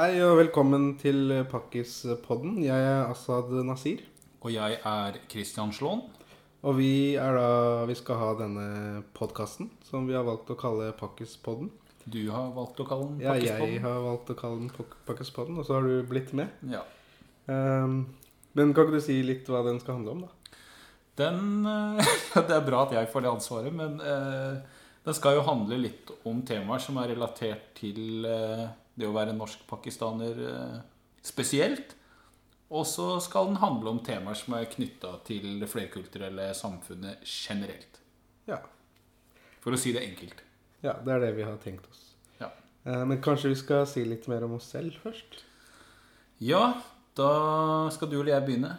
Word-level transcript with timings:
Hei 0.00 0.14
og 0.24 0.38
velkommen 0.38 0.94
til 0.96 1.28
Pakkis-podden. 1.50 2.54
Jeg 2.64 2.84
er 2.88 3.10
Asaad 3.10 3.50
Nasir. 3.68 3.98
Og 4.40 4.48
jeg 4.48 4.78
er 4.88 5.18
Christian 5.28 5.74
Slåen. 5.76 6.00
Og 6.64 6.78
vi, 6.78 7.18
er 7.20 7.36
da, 7.36 7.50
vi 7.84 7.98
skal 7.98 8.16
ha 8.16 8.30
denne 8.38 8.64
podkasten 9.12 9.68
som 9.84 10.08
vi 10.08 10.16
har 10.16 10.24
valgt 10.24 10.48
å 10.48 10.56
kalle 10.56 10.88
Pakkis-podden. 10.96 11.68
Du 12.08 12.22
har 12.32 12.48
valgt 12.56 12.80
å 12.80 12.88
kalle 12.88 13.10
den 13.10 13.20
Ja, 13.26 13.36
jeg 13.44 13.84
har 13.84 14.00
valgt 14.06 14.32
å 14.32 14.38
kalle 14.40 14.62
den 14.62 14.72
Pak- 14.72 14.96
Pakkis-podden, 15.04 15.60
og 15.60 15.68
så 15.68 15.76
har 15.76 15.84
du 15.84 16.08
blitt 16.08 16.32
med. 16.32 16.48
Ja. 16.72 16.80
Ehm, 17.52 18.06
men 18.56 18.72
kan 18.72 18.88
ikke 18.88 19.02
du 19.02 19.04
si 19.04 19.20
litt 19.20 19.52
hva 19.52 19.60
den 19.68 19.84
skal 19.84 20.00
handle 20.00 20.16
om, 20.16 20.24
da? 20.24 20.60
Den 21.20 21.66
eh, 21.76 22.14
Det 22.48 22.56
er 22.56 22.68
bra 22.72 22.86
at 22.88 22.96
jeg 22.96 23.12
får 23.12 23.28
det 23.28 23.34
ansvaret, 23.36 23.76
men 23.84 24.00
eh, 24.00 24.78
den 25.04 25.16
skal 25.20 25.36
jo 25.36 25.44
handle 25.44 25.84
litt 25.84 26.16
om 26.24 26.40
temaer 26.40 26.80
som 26.88 26.96
er 27.04 27.12
relatert 27.12 27.74
til 27.84 28.24
eh, 28.24 28.70
det 28.98 29.06
å 29.08 29.14
være 29.14 29.34
norsk-pakistaner 29.36 30.40
eh, 30.50 30.78
spesielt. 31.22 31.96
Og 32.70 32.84
så 32.86 33.16
skal 33.22 33.48
den 33.50 33.58
handle 33.62 33.90
om 33.96 33.98
temaer 34.06 34.38
som 34.38 34.54
er 34.54 34.68
knytta 34.70 35.16
til 35.26 35.56
det 35.60 35.68
flerkulturelle 35.72 36.50
samfunnet 36.54 37.24
generelt. 37.26 37.98
Ja. 38.46 38.60
For 39.60 39.74
å 39.74 39.80
si 39.80 39.92
det 39.92 40.04
enkelt. 40.06 40.42
ja, 40.82 40.94
det 41.04 41.12
er 41.12 41.20
det 41.26 41.32
vi 41.36 41.42
har 41.44 41.56
tenkt 41.60 41.88
oss. 41.90 42.04
Ja. 42.40 42.50
Eh, 42.86 43.02
men 43.10 43.20
kanskje 43.22 43.50
vi 43.52 43.58
skal 43.58 43.86
si 43.90 44.04
litt 44.06 44.28
mer 44.30 44.44
om 44.46 44.54
oss 44.56 44.70
selv 44.70 44.94
først? 45.02 45.42
Ja, 46.40 46.80
da 47.18 47.32
skal 47.92 48.08
du 48.08 48.20
eller 48.20 48.36
jeg 48.38 48.46
begynne. 48.46 48.70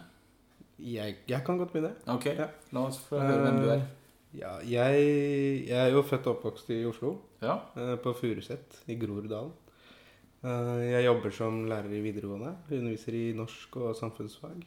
Jeg, 0.82 1.18
jeg 1.30 1.44
kan 1.46 1.60
godt 1.62 1.74
begynne. 1.76 1.92
Ok, 2.10 2.26
Ja. 2.40 2.48
la 2.74 2.88
oss 2.88 2.98
få 3.06 3.20
høre 3.22 3.44
hvem 3.44 3.60
du 3.62 3.68
er. 3.76 3.84
Ja, 4.34 4.54
jeg, 4.64 5.04
jeg 5.68 5.78
er 5.78 5.92
jo 5.92 6.02
født 6.08 6.26
og 6.32 6.38
oppvokst 6.40 6.70
i 6.74 6.80
Oslo. 6.88 7.18
Ja. 7.44 7.60
Eh, 7.76 7.98
På 8.02 8.14
Furuset 8.18 8.80
i 8.88 8.96
Groruddalen. 8.96 9.52
Eh, 10.44 10.92
Jeg 10.92 11.06
jobber 11.06 11.32
som 11.36 11.66
lærer 11.70 11.92
i 11.94 12.02
videregående. 12.02 12.56
Underviser 12.72 13.14
i 13.18 13.34
norsk 13.38 13.76
og 13.78 13.96
samfunnsfag. 13.96 14.64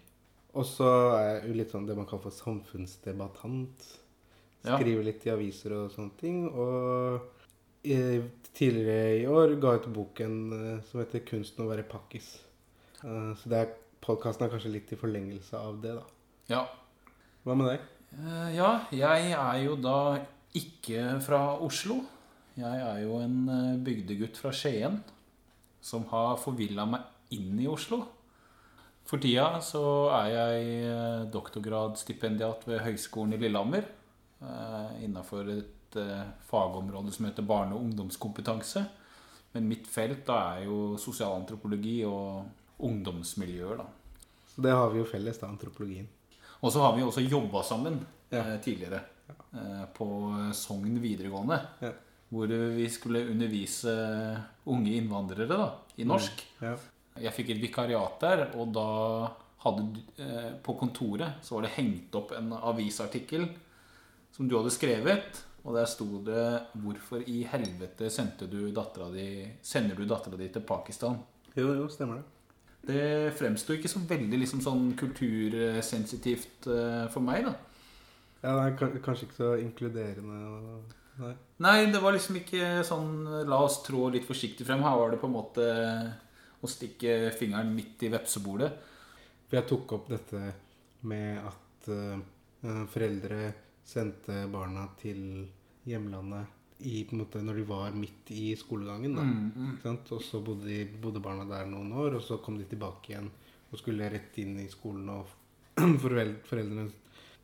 Og 0.55 0.65
så 0.69 0.87
er 1.19 1.29
jeg 1.41 1.49
jo 1.49 1.55
litt 1.59 1.73
sånn 1.75 1.87
det 1.89 1.97
man 1.99 2.07
kaller 2.07 2.23
for 2.29 2.37
samfunnsdebattant. 2.37 3.87
Ja. 4.65 4.77
Skriver 4.79 5.05
litt 5.05 5.25
i 5.27 5.33
aviser 5.35 5.75
og 5.77 5.91
sånne 5.93 6.15
ting. 6.21 6.45
Og 6.49 7.21
tidligere 8.55 9.19
i 9.21 9.27
år 9.29 9.57
ga 9.61 9.75
jeg 9.75 9.83
ut 9.85 9.91
boken 9.99 10.37
eh, 10.53 10.85
som 10.89 11.01
heter 11.03 11.21
'Kunsten 11.27 11.65
å 11.67 11.69
være 11.69 11.83
pakkis'. 11.91 12.39
Eh, 13.05 13.35
Så 13.35 13.49
det 13.51 13.59
er 13.59 13.75
podkasten 14.01 14.47
er 14.47 14.51
kanskje 14.53 14.73
litt 14.73 14.93
i 14.93 14.97
forlengelse 14.97 15.55
av 15.59 15.81
det, 15.83 15.95
da. 15.97 16.03
ja. 16.49 16.67
Hva 17.45 17.55
med 17.57 17.67
deg? 17.67 17.81
Ja, 18.55 18.87
jeg 18.93 19.33
er 19.33 19.65
jo 19.65 19.75
da 19.77 20.25
ikke 20.55 21.21
fra 21.21 21.59
Oslo. 21.61 22.05
Jeg 22.57 22.81
er 22.81 23.03
jo 23.03 23.19
en 23.19 23.83
bygdegutt 23.85 24.37
fra 24.37 24.51
Skien 24.53 25.03
som 25.85 26.07
har 26.11 26.39
forvilla 26.41 26.87
meg 26.89 27.35
inn 27.37 27.59
i 27.61 27.67
Oslo. 27.69 28.01
For 29.05 29.21
tida 29.21 29.59
så 29.61 29.83
er 30.17 30.29
jeg 30.33 30.69
eh, 30.89 31.25
doktorgradsstipendiat 31.35 32.65
ved 32.71 32.81
Høgskolen 32.87 33.35
i 33.37 33.41
Lillehammer. 33.43 33.85
eh, 34.41 35.05
Innafor 35.05 35.51
et 35.53 35.97
eh, 36.01 36.25
fagområde 36.49 37.13
som 37.13 37.27
heter 37.29 37.45
barne- 37.45 37.77
og 37.77 37.85
ungdomskompetanse. 37.85 38.87
Men 39.53 39.69
mitt 39.69 39.87
felt 39.87 40.25
da 40.27 40.39
er 40.57 40.65
jo 40.65 40.97
sosialantropologi 40.99 41.99
og 42.09 42.47
ungdomsmiljøer, 42.81 43.77
da. 43.79 43.85
Så 44.55 44.63
det 44.65 44.73
har 44.75 44.89
vi 44.91 44.99
jo 45.03 45.05
felles, 45.07 45.39
da, 45.39 45.47
antropologien. 45.53 46.09
Og 46.63 46.73
så 46.73 46.81
har 46.83 46.95
vi 46.97 47.03
jo 47.05 47.11
også 47.13 47.29
jobba 47.29 47.63
sammen 47.63 48.01
Ja. 48.33 48.57
tidligere 48.57 49.01
Ja. 49.29 49.87
på 49.95 50.07
Sogn 50.53 50.99
videregående. 51.01 51.61
Ja. 51.81 51.93
Hvor 52.35 52.51
vi 52.51 52.89
skulle 52.91 53.29
undervise 53.31 53.95
unge 54.67 54.97
innvandrere 54.99 55.47
da, 55.47 55.71
i 56.01 56.07
norsk. 56.09 56.43
Ja. 56.65 56.75
Jeg 57.23 57.35
fikk 57.37 57.53
et 57.55 57.63
vikariat 57.63 58.17
der, 58.25 58.49
og 58.59 58.73
da 58.75 58.87
hadde 59.65 59.85
eh, 60.21 60.53
på 60.65 60.75
kontoret 60.81 61.45
så 61.45 61.57
var 61.57 61.67
det 61.67 61.77
hengt 61.77 62.17
opp 62.19 62.35
en 62.37 62.53
avisartikkel 62.57 63.47
som 64.35 64.49
du 64.49 64.57
hadde 64.59 64.73
skrevet. 64.75 65.45
Og 65.65 65.73
der 65.79 65.87
sto 65.89 66.05
det 66.21 66.63
'Hvorfor 66.77 67.23
i 67.25 67.43
helvete 67.49 68.11
sendte 68.11 68.47
du 68.47 68.69
di, 68.69 69.49
sender 69.63 69.95
du 69.97 70.05
dattera 70.05 70.37
di 70.37 70.49
til 70.49 70.61
Pakistan?' 70.63 71.23
Jo, 71.57 71.73
jo, 71.73 71.89
stemmer 71.89 72.15
det. 72.17 72.25
Det 72.87 73.33
fremsto 73.33 73.73
ikke 73.73 73.89
så 73.89 74.01
veldig 74.09 74.39
liksom 74.39 74.61
sånn 74.61 74.93
kultursensitivt 74.97 76.67
eh, 76.67 77.09
for 77.09 77.21
meg, 77.21 77.47
da. 77.47 77.55
Ja, 78.43 78.57
det 78.59 78.75
er 78.83 79.01
kanskje 79.01 79.25
ikke 79.25 79.39
så 79.39 79.55
inkluderende 79.57 80.37
og 80.51 80.95
Nei. 81.21 81.33
Nei, 81.63 81.77
det 81.93 82.01
var 82.03 82.15
liksom 82.17 82.41
ikke 82.41 82.83
sånn 82.87 83.11
La 83.49 83.61
oss 83.63 83.81
trå 83.87 84.09
litt 84.11 84.27
forsiktig 84.27 84.67
frem. 84.67 84.83
Her 84.83 84.97
var 84.99 85.13
det 85.15 85.21
på 85.23 85.29
en 85.31 85.37
måte 85.37 85.67
å 86.65 86.71
stikke 86.71 87.31
fingeren 87.37 87.71
midt 87.77 88.03
i 88.07 88.11
vepsebordet. 88.13 88.71
For 89.47 89.59
jeg 89.61 89.69
tok 89.71 89.93
opp 89.99 90.09
dette 90.11 90.41
med 91.07 91.39
at 91.45 91.89
uh, 91.93 92.19
foreldre 92.91 93.53
sendte 93.85 94.47
barna 94.51 94.87
til 94.99 95.45
hjemlandet 95.85 96.49
i, 96.85 97.05
på 97.05 97.15
en 97.15 97.21
måte, 97.23 97.43
når 97.45 97.61
de 97.61 97.65
var 97.69 97.95
midt 97.97 98.33
i 98.35 98.55
skolegangen. 98.59 99.15
Mm, 99.15 99.75
sant? 99.85 100.11
Og 100.17 100.23
så 100.25 100.41
bodde, 100.45 100.67
de, 100.67 100.81
bodde 101.01 101.23
barna 101.23 101.45
der 101.49 101.69
noen 101.71 101.93
år, 101.93 102.17
og 102.19 102.25
så 102.25 102.41
kom 102.43 102.57
de 102.59 102.67
tilbake 102.69 103.13
igjen 103.13 103.29
og 103.71 103.79
skulle 103.81 104.09
rett 104.11 104.37
inn 104.43 104.57
i 104.65 104.67
skolen. 104.73 105.09
Og 105.13 105.79
forel- 106.03 106.39
foreldrene 106.49 106.89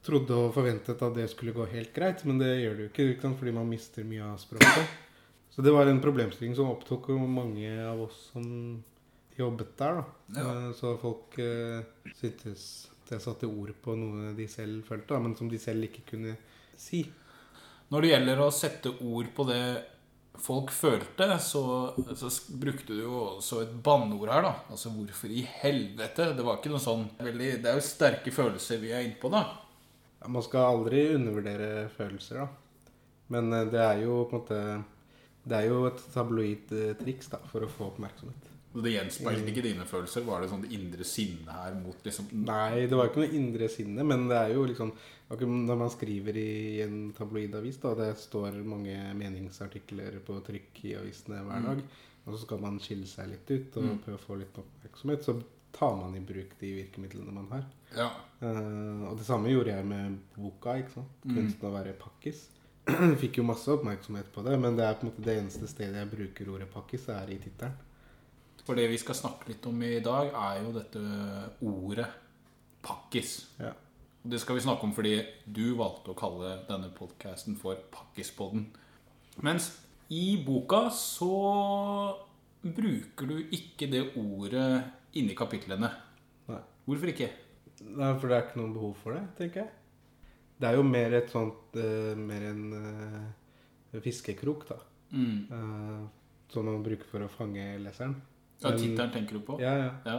trodde 0.06 0.36
og 0.36 0.54
forventet 0.54 1.02
at 1.02 1.16
det 1.16 1.28
skulle 1.32 1.52
gå 1.56 1.66
helt 1.72 1.92
greit, 1.94 2.24
men 2.24 2.38
det 2.40 2.54
gjør 2.62 2.76
det 2.76 2.84
jo 2.86 2.90
ikke, 2.92 3.08
ikke 3.16 3.32
fordi 3.38 3.52
man 3.56 3.68
mister 3.68 4.06
mye 4.08 4.30
av 4.32 4.38
språket. 4.40 4.94
Så 5.50 5.64
det 5.66 5.72
var 5.74 5.90
en 5.90 6.00
problemstilling 6.00 6.54
som 6.56 6.70
opptok 6.72 7.10
mange 7.18 7.68
av 7.84 8.00
oss 8.06 8.30
som 8.32 8.46
jobbet 9.36 9.76
der. 9.76 10.00
da. 10.00 10.04
Ja. 10.36 10.46
Eh, 10.68 10.72
Så 10.78 10.94
folk 11.02 11.38
eh, 11.38 11.82
syntes 12.16 12.64
det 13.10 13.18
satte 13.20 13.48
ord 13.50 13.72
på 13.82 13.96
noe 13.98 14.32
de 14.38 14.46
selv 14.48 14.84
følte, 14.86 15.12
da, 15.14 15.18
men 15.20 15.34
som 15.36 15.48
de 15.50 15.58
selv 15.58 15.88
ikke 15.88 16.06
kunne 16.12 16.36
si. 16.78 17.02
Når 17.90 18.04
det 18.04 18.12
gjelder 18.12 18.42
å 18.44 18.50
sette 18.54 18.92
ord 19.02 19.32
på 19.34 19.46
det 19.48 19.62
folk 20.40 20.70
følte, 20.72 21.26
så, 21.42 21.62
så 22.16 22.30
brukte 22.56 22.94
du 22.94 23.02
jo 23.02 23.16
også 23.34 23.64
et 23.64 23.72
banneord 23.84 24.30
her, 24.30 24.46
da. 24.46 24.52
Altså 24.70 24.92
hvorfor 24.94 25.32
i 25.34 25.42
helvete? 25.42 26.30
Det 26.38 26.46
var 26.46 26.60
ikke 26.60 26.70
noe 26.72 26.80
sånn 26.80 27.08
veldig 27.18 27.50
Det 27.64 27.72
er 27.72 27.80
jo 27.80 27.84
sterke 27.84 28.32
følelser 28.32 28.78
vi 28.80 28.94
er 28.94 29.04
inne 29.08 29.18
på, 29.20 29.28
da. 29.34 29.42
Man 30.28 30.42
skal 30.42 30.66
aldri 30.74 31.14
undervurdere 31.14 31.88
følelser, 31.96 32.42
da. 32.42 32.48
Men 33.28 33.52
eh, 33.52 33.64
det 33.72 33.80
er 33.80 34.02
jo 34.04 34.24
på 34.28 34.36
en 34.36 34.40
måte 34.42 34.84
Det 35.48 35.56
er 35.56 35.68
jo 35.70 35.86
et 35.88 36.00
tabloid 36.12 36.72
eh, 36.76 36.94
triks 37.00 37.30
da, 37.32 37.38
for 37.48 37.64
å 37.64 37.68
få 37.72 37.86
oppmerksomhet. 37.94 38.48
Og 38.70 38.84
det 38.84 38.92
gjenspeilte 38.92 39.48
ikke 39.50 39.64
dine 39.64 39.86
følelser. 39.88 40.22
Var 40.22 40.42
det 40.44 40.50
sånn 40.52 40.60
det 40.62 40.74
indre 40.76 41.02
sinnet 41.08 41.48
her 41.50 41.74
mot 41.74 42.04
liksom 42.06 42.28
Nei, 42.44 42.84
det 42.86 42.94
var 42.94 43.08
ikke 43.08 43.24
noe 43.24 43.34
indre 43.34 43.66
sinne, 43.72 44.04
men 44.06 44.28
det 44.30 44.36
er 44.38 44.52
jo 44.54 44.66
liksom 44.68 44.92
Når 45.30 45.76
man 45.80 45.90
skriver 45.90 46.36
i 46.38 46.82
en 46.84 47.12
tabloidavis, 47.16 47.80
da, 47.82 47.94
det 47.98 48.12
står 48.18 48.60
mange 48.66 48.94
meningsartikler 49.18 50.20
på 50.26 50.36
trykk 50.46 50.84
i 50.84 50.94
avisene 50.98 51.40
hver 51.46 51.62
dag, 51.66 51.82
og 52.26 52.34
så 52.34 52.40
skal 52.44 52.60
man 52.62 52.78
skille 52.82 53.06
seg 53.06 53.28
litt 53.32 53.50
ut 53.50 53.76
og 53.78 53.84
Mm. 53.84 53.98
prøve 54.04 54.18
å 54.18 54.24
få 54.26 54.38
litt 54.38 54.58
oppmerksomhet, 54.58 55.22
så 55.24 55.34
tar 55.72 55.96
man 55.96 56.16
i 56.16 56.22
bruk 56.24 56.56
de 56.60 56.72
virkemidlene 56.76 57.34
man 57.34 57.50
har. 57.52 57.66
Ja. 57.96 58.08
Uh, 58.40 59.10
og 59.10 59.18
det 59.18 59.26
samme 59.26 59.52
gjorde 59.52 59.74
jeg 59.74 59.86
med 59.86 60.16
boka. 60.36 60.78
ikke 60.80 60.96
sant? 60.96 61.12
Mm. 61.24 61.34
'Kunsten 61.34 61.68
å 61.68 61.74
være 61.74 61.98
pakkis'. 62.00 62.46
Fikk 63.22 63.38
jo 63.38 63.46
masse 63.46 63.70
oppmerksomhet 63.70 64.32
på 64.34 64.42
det, 64.46 64.56
men 64.60 64.78
det 64.78 64.86
er 64.86 64.96
på 64.98 65.06
en 65.06 65.12
måte 65.12 65.24
det 65.26 65.36
eneste 65.38 65.68
stedet 65.68 66.00
jeg 66.00 66.10
bruker 66.14 66.54
ordet 66.54 66.70
'pakkis', 66.72 67.08
er 67.14 67.30
i 67.30 67.38
tittelen. 67.42 67.76
For 68.64 68.76
det 68.76 68.90
vi 68.90 68.98
skal 69.00 69.16
snakke 69.16 69.48
litt 69.48 69.66
om 69.66 69.82
i 69.82 70.00
dag, 70.04 70.32
er 70.36 70.62
jo 70.62 70.72
dette 70.76 71.00
ordet 71.64 72.08
pakkis. 72.84 73.48
Ja. 73.58 73.72
Det 74.22 74.40
skal 74.40 74.58
vi 74.58 74.60
snakke 74.60 74.84
om 74.84 74.92
fordi 74.92 75.14
du 75.48 75.72
valgte 75.78 76.12
å 76.12 76.18
kalle 76.18 76.58
denne 76.68 76.90
podkasten 76.92 77.56
for 77.56 77.78
Pakkispodden. 77.92 78.66
Mens 79.40 79.70
i 80.12 80.36
boka 80.44 80.88
så 80.92 81.32
bruker 82.60 83.30
du 83.30 83.38
ikke 83.56 83.88
det 83.88 84.02
ordet 84.20 84.82
inni 85.18 85.34
kapitlene. 85.38 85.90
Nei. 86.50 86.62
Hvorfor 86.86 87.12
ikke? 87.12 87.28
Nei, 87.80 88.14
for 88.20 88.28
det 88.28 88.36
er 88.36 88.46
ikke 88.46 88.60
noe 88.60 88.74
behov 88.74 88.96
for 89.00 89.16
det, 89.16 89.22
tenker 89.38 89.64
jeg. 89.64 89.70
Det 90.60 90.68
er 90.68 90.76
jo 90.76 90.84
mer 90.84 91.14
et 91.16 91.30
sånt 91.32 91.78
uh, 91.80 92.16
Mer 92.20 92.42
en 92.50 92.64
uh, 92.76 94.00
fiskekrok, 94.04 94.66
da. 94.68 94.76
Mm. 95.16 95.38
Uh, 95.48 96.02
som 96.52 96.66
man 96.66 96.82
bruker 96.84 97.08
for 97.08 97.24
å 97.24 97.30
fange 97.32 97.64
leseren. 97.80 98.18
Ja, 98.60 98.74
Tittelen 98.74 99.14
tenker 99.14 99.38
du 99.38 99.44
på? 99.46 99.56
Ja, 99.62 99.72
ja. 99.78 99.90
Ja. 100.04 100.18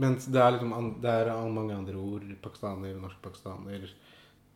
Mens 0.00 0.26
det 0.32 0.40
er 0.40 0.54
liksom 0.54 0.94
det 1.02 1.12
er 1.12 1.30
mange 1.52 1.76
andre 1.76 1.98
ord, 2.00 2.24
pakistaner, 2.42 2.96
norsk-pakistaner, 2.98 3.84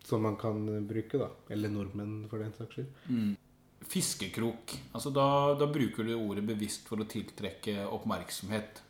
som 0.06 0.24
man 0.24 0.38
kan 0.40 0.62
bruke, 0.88 1.20
da. 1.20 1.28
Eller 1.52 1.70
nordmenn, 1.74 2.22
for 2.30 2.42
den 2.42 2.54
saks 2.56 2.78
skyld. 2.78 3.04
Mm. 3.10 3.36
Fiskekrok. 3.88 4.74
Altså 4.96 5.12
da, 5.14 5.28
da 5.58 5.68
bruker 5.70 6.06
du 6.06 6.14
ordet 6.16 6.46
bevisst 6.48 6.88
for 6.88 7.02
å 7.02 7.06
tiltrekke 7.10 7.84
oppmerksomhet. 7.94 8.82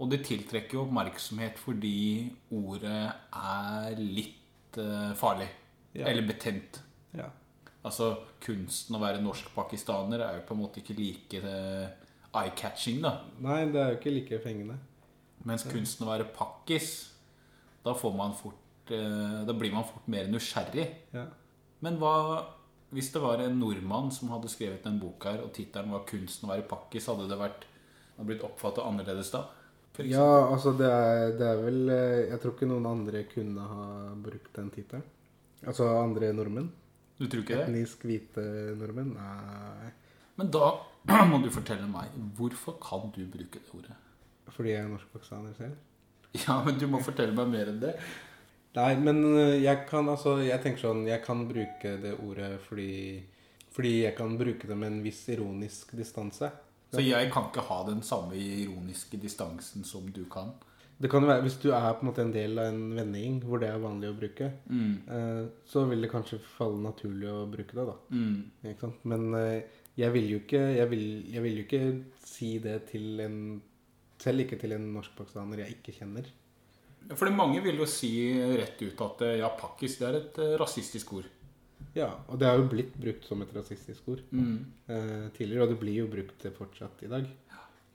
Og 0.00 0.08
det 0.08 0.22
tiltrekker 0.24 0.78
jo 0.78 0.84
oppmerksomhet 0.86 1.58
fordi 1.60 2.30
ordet 2.56 3.02
er 3.36 3.98
litt 4.00 4.78
eh, 4.80 5.10
farlig. 5.18 5.48
Ja. 5.92 6.06
Eller 6.08 6.24
betent. 6.28 6.80
Ja. 7.16 7.28
Altså 7.84 8.12
kunsten 8.44 8.96
å 8.96 9.00
være 9.02 9.20
norsk-pakistaner 9.24 10.22
er 10.24 10.38
jo 10.38 10.46
på 10.48 10.56
en 10.56 10.62
måte 10.62 10.80
ikke 10.80 10.96
like 10.96 11.40
eh, 11.40 11.90
eye-catching, 12.30 13.02
da. 13.04 13.18
Nei, 13.44 13.64
det 13.72 13.82
er 13.82 13.92
jo 13.92 14.00
ikke 14.00 14.14
like 14.14 14.40
fengende. 14.44 14.78
Mens 15.48 15.64
kunsten 15.68 16.06
å 16.06 16.10
være 16.10 16.28
pakkis, 16.36 16.90
da 17.84 17.94
får 17.96 18.16
man 18.16 18.34
fort 18.36 18.92
eh, 18.92 19.40
Da 19.48 19.56
blir 19.56 19.72
man 19.72 19.86
fort 19.88 20.08
mer 20.12 20.28
nysgjerrig. 20.32 20.88
Ja. 21.16 21.26
Men 21.84 22.00
hva 22.00 22.16
hvis 22.90 23.12
det 23.14 23.22
var 23.22 23.38
en 23.38 23.60
nordmann 23.60 24.10
som 24.10 24.32
hadde 24.32 24.50
skrevet 24.50 24.86
en 24.88 24.98
bok 24.98 25.24
her, 25.28 25.44
og 25.44 25.52
tittelen 25.54 25.92
var 25.94 26.02
'Kunsten 26.08 26.48
å 26.48 26.52
være 26.52 26.66
pakkis', 26.66 27.06
hadde 27.06 27.28
det 27.30 27.38
vært 27.38 27.66
hadde 28.16 28.26
blitt 28.26 28.42
oppfattet 28.44 28.84
annerledes 28.84 29.30
da? 29.30 29.44
Ja, 30.08 30.26
altså 30.50 30.72
det 30.78 30.88
er, 30.88 31.32
det 31.38 31.46
er 31.46 31.58
vel 31.60 31.80
eh, 31.92 32.28
Jeg 32.30 32.40
tror 32.42 32.54
ikke 32.54 32.68
noen 32.70 32.86
andre 32.90 33.24
kunne 33.30 33.64
ha 33.72 33.86
brukt 34.24 34.52
den 34.56 34.70
tittelen. 34.74 35.04
Altså 35.66 35.88
andre 35.92 36.32
nordmenn. 36.32 36.70
Du 37.20 37.26
tror 37.26 37.42
ikke 37.42 37.58
det? 37.58 37.66
Etnisk 37.66 38.06
hvite 38.08 38.44
nordmenn. 38.80 39.12
Nei. 39.18 39.90
Men 40.40 40.52
da 40.54 40.70
må 41.30 41.42
du 41.44 41.50
fortelle 41.52 41.88
meg 41.90 42.14
hvorfor 42.38 42.78
kan 42.80 43.12
du 43.14 43.22
bruke 43.28 43.60
det 43.60 43.76
ordet? 43.76 43.98
Fordi 44.50 44.72
jeg 44.72 44.82
er 44.84 44.90
norskpakistaner 44.90 45.54
selv. 45.58 45.76
Ja, 46.46 46.60
men 46.64 46.78
du 46.78 46.86
må 46.90 47.00
fortelle 47.02 47.34
meg 47.34 47.50
mer 47.50 47.70
enn 47.72 47.80
det. 47.82 47.94
Nei, 48.78 48.94
men 49.02 49.22
eh, 49.34 49.58
jeg 49.64 49.84
kan 49.88 50.06
altså 50.12 50.36
Jeg 50.44 50.62
tenker 50.62 50.84
sånn 50.84 51.00
Jeg 51.08 51.24
kan 51.24 51.40
bruke 51.48 51.96
det 52.04 52.12
ordet 52.22 52.52
fordi 52.62 52.92
Fordi 53.74 53.90
jeg 54.04 54.14
kan 54.14 54.36
bruke 54.38 54.68
det 54.70 54.76
med 54.78 54.92
en 54.92 55.00
viss 55.02 55.24
ironisk 55.32 55.90
distanse. 55.98 56.52
Så 56.90 57.02
jeg 57.04 57.30
kan 57.32 57.44
ikke 57.50 57.62
ha 57.68 57.84
den 57.86 58.02
samme 58.02 58.34
ironiske 58.34 59.18
distansen 59.22 59.84
som 59.86 60.08
du 60.10 60.24
kan. 60.30 60.52
Det 61.00 61.08
kan 61.10 61.22
jo 61.22 61.28
være 61.30 61.42
Hvis 61.46 61.56
du 61.62 61.70
er 61.72 61.92
på 61.96 62.02
en 62.04 62.08
måte 62.10 62.20
en 62.26 62.32
del 62.34 62.58
av 62.58 62.66
en 62.74 62.80
vennegjeng 62.96 63.38
hvor 63.46 63.60
det 63.62 63.68
er 63.70 63.78
vanlig 63.80 64.10
å 64.10 64.16
bruke, 64.18 64.50
Mm. 64.68 64.96
eh, 65.08 65.46
så 65.66 65.84
vil 65.88 66.02
det 66.02 66.10
kanskje 66.12 66.38
falle 66.58 66.82
naturlig 66.82 67.28
å 67.30 67.46
bruke 67.50 67.72
det, 67.72 67.86
da. 67.86 67.94
Mm. 68.10 68.98
Men 69.04 69.34
eh, 69.34 69.62
jeg 69.96 70.12
vil 70.12 70.28
jo 70.30 70.38
ikke 70.40 70.60
jeg 70.76 70.90
vil, 70.90 71.06
jeg 71.32 71.42
vil 71.42 71.56
jo 71.56 71.64
ikke 71.64 72.04
si 72.24 72.58
det 72.58 72.86
til 72.90 73.20
en 73.20 73.62
Selv 74.20 74.40
ikke 74.44 74.58
til 74.60 74.72
en 74.76 74.92
norskpakistaner 74.92 75.62
jeg 75.62 75.78
ikke 75.78 75.94
kjenner. 75.96 76.26
Fordi 77.16 77.32
mange 77.32 77.62
vil 77.64 77.78
jo 77.80 77.86
si 77.88 78.10
rett 78.36 78.82
ut 78.82 79.00
at 79.00 79.22
eh, 79.24 79.38
ja, 79.40 79.48
pakkis 79.56 79.96
det 79.96 80.08
er 80.10 80.18
et 80.18 80.40
rasistisk 80.60 81.14
ord. 81.14 81.24
Ja, 81.94 82.10
og 82.28 82.38
det 82.38 82.46
har 82.46 82.58
jo 82.60 82.68
blitt 82.70 82.92
brukt 83.00 83.24
som 83.26 83.42
et 83.42 83.54
rasistisk 83.56 84.08
ord 84.12 84.20
Mm. 84.30 84.64
eh, 84.88 85.28
tidligere, 85.36 85.62
og 85.64 85.68
det 85.72 85.80
blir 85.80 85.96
jo 86.04 86.06
brukt 86.06 86.46
fortsatt 86.56 87.02
i 87.02 87.08
dag. 87.10 87.26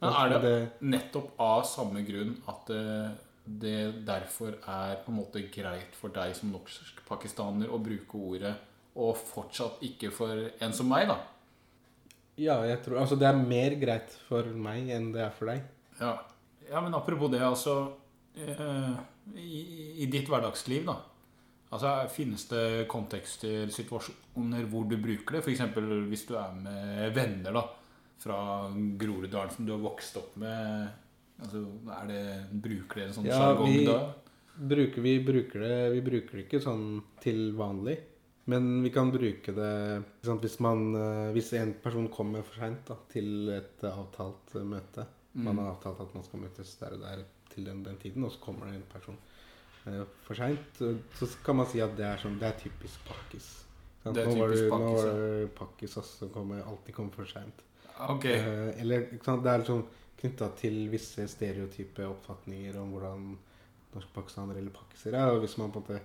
Men 0.02 0.14
er 0.14 0.30
det 0.30 0.42
det 0.42 0.72
nettopp 0.82 1.40
av 1.40 1.64
samme 1.64 2.04
grunn 2.06 2.36
at 2.52 2.66
det, 2.68 3.12
det 3.46 4.06
derfor 4.06 4.58
er 4.68 4.98
på 5.06 5.12
en 5.14 5.18
måte 5.22 5.42
greit 5.52 5.96
for 5.96 6.10
deg 6.10 6.36
som 6.36 6.52
norsk-pakistaner 6.52 7.72
å 7.72 7.80
bruke 7.82 8.20
ordet, 8.20 8.54
og 8.96 9.16
fortsatt 9.18 9.82
ikke 9.82 10.12
for 10.12 10.50
en 10.60 10.74
som 10.74 10.88
meg, 10.92 11.08
da? 11.08 11.18
Ja, 12.38 12.60
jeg 12.68 12.84
tror 12.84 13.00
Altså, 13.00 13.16
det 13.16 13.28
er 13.28 13.40
mer 13.40 13.76
greit 13.80 14.12
for 14.28 14.44
meg 14.44 14.90
enn 14.92 15.12
det 15.14 15.22
er 15.24 15.32
for 15.32 15.48
deg. 15.48 15.64
Ja, 16.02 16.18
ja 16.70 16.82
men 16.82 16.94
apropos 16.94 17.32
det, 17.32 17.40
altså 17.42 17.94
eh, 18.36 18.96
i, 19.40 20.04
I 20.04 20.06
ditt 20.12 20.28
hverdagsliv, 20.28 20.86
da. 20.86 20.98
Altså, 21.74 21.94
Finnes 22.14 22.46
det 22.52 22.86
kontekster, 22.92 23.72
situasjoner 23.74 24.68
hvor 24.70 24.86
du 24.90 24.98
bruker 25.02 25.38
det? 25.38 25.42
F.eks. 25.44 25.64
hvis 26.12 26.28
du 26.30 26.36
er 26.40 26.54
med 26.60 27.16
venner 27.16 27.56
da, 27.58 27.64
fra 28.22 28.38
Groruddalen 29.02 29.54
som 29.54 29.68
du 29.68 29.74
har 29.74 29.82
vokst 29.84 30.20
opp 30.22 30.38
med. 30.42 30.92
Altså, 31.42 31.66
er 31.98 32.12
det, 32.12 32.22
Bruker 32.64 33.02
dere 33.02 33.10
en 33.12 33.18
sånn 33.18 33.28
Ja, 33.28 33.40
sjargong 33.42 33.80
da? 33.88 33.98
Bruker, 34.56 35.04
vi, 35.04 35.18
bruker 35.20 35.66
det, 35.66 35.78
vi 35.98 36.04
bruker 36.06 36.38
det 36.38 36.46
ikke 36.46 36.62
sånn 36.64 36.86
til 37.24 37.50
vanlig. 37.58 37.98
Men 38.46 38.84
vi 38.86 38.92
kan 38.94 39.10
bruke 39.10 39.52
det 39.58 39.72
hvis, 40.22 40.60
man, 40.62 40.92
eh, 40.96 41.32
hvis 41.34 41.50
en 41.58 41.74
person 41.82 42.06
kommer 42.14 42.46
for 42.46 42.62
seint 42.62 42.92
til 43.10 43.50
et 43.52 43.84
avtalt 43.90 44.54
eh, 44.54 44.68
møte. 44.70 45.08
Man 45.36 45.58
har 45.60 45.74
avtalt 45.74 46.00
at 46.06 46.14
man 46.16 46.24
skal 46.24 46.46
møtes 46.46 46.76
der 46.80 46.94
og 46.96 47.02
der 47.02 47.26
til 47.52 47.66
den, 47.68 47.82
den 47.84 47.98
tiden, 48.00 48.24
og 48.24 48.32
så 48.32 48.40
kommer 48.46 48.70
det 48.70 48.78
en 48.78 48.86
person 48.94 49.18
for 50.26 50.34
seint. 50.38 50.82
Så 51.20 51.28
kan 51.46 51.56
man 51.60 51.68
si 51.70 51.82
at 51.84 51.94
det 51.98 52.06
er, 52.08 52.18
sånn, 52.22 52.40
det 52.42 52.48
er 52.50 52.58
typisk 52.64 53.04
pakkis. 53.08 53.52
Det 54.06 54.24
nå 54.26 54.36
var 54.38 54.52
typisk 54.54 54.64
det, 54.64 54.80
nå 54.82 54.90
var 54.96 55.12
det 55.12 55.52
pakkis 55.58 55.96
som 56.06 56.30
kommer, 56.34 56.64
alltid 56.66 56.96
kommer 56.98 57.14
for 57.18 57.30
seint. 57.30 57.62
Okay. 58.16 58.34
Eh, 58.38 58.82
eller? 58.82 59.08
Det 59.18 59.52
er 59.54 59.62
liksom 59.64 59.86
knytta 60.20 60.50
til 60.60 60.82
visse 60.92 61.26
stereotype 61.32 62.06
oppfatninger 62.08 62.78
om 62.82 62.92
hvordan 62.96 63.24
norskpakistanere 63.96 64.60
eller 64.62 64.74
pakkiser 64.76 65.16
er. 65.16 65.32
Og 65.34 65.42
hvis 65.46 65.58
man 65.62 65.72
på 65.74 65.82
en 65.82 65.88
måte 65.88 66.02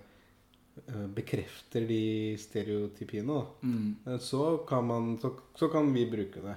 eh, 0.87 1.07
bekrefter 1.17 1.87
de 1.89 2.01
stereotypiene, 2.39 3.41
Mm. 3.61 3.95
eh, 4.07 4.17
så, 4.19 4.57
kan 4.67 4.85
man, 4.87 5.17
så, 5.21 5.33
så 5.55 5.67
kan 5.69 5.93
vi 5.93 6.05
bruke 6.09 6.41
det 6.41 6.55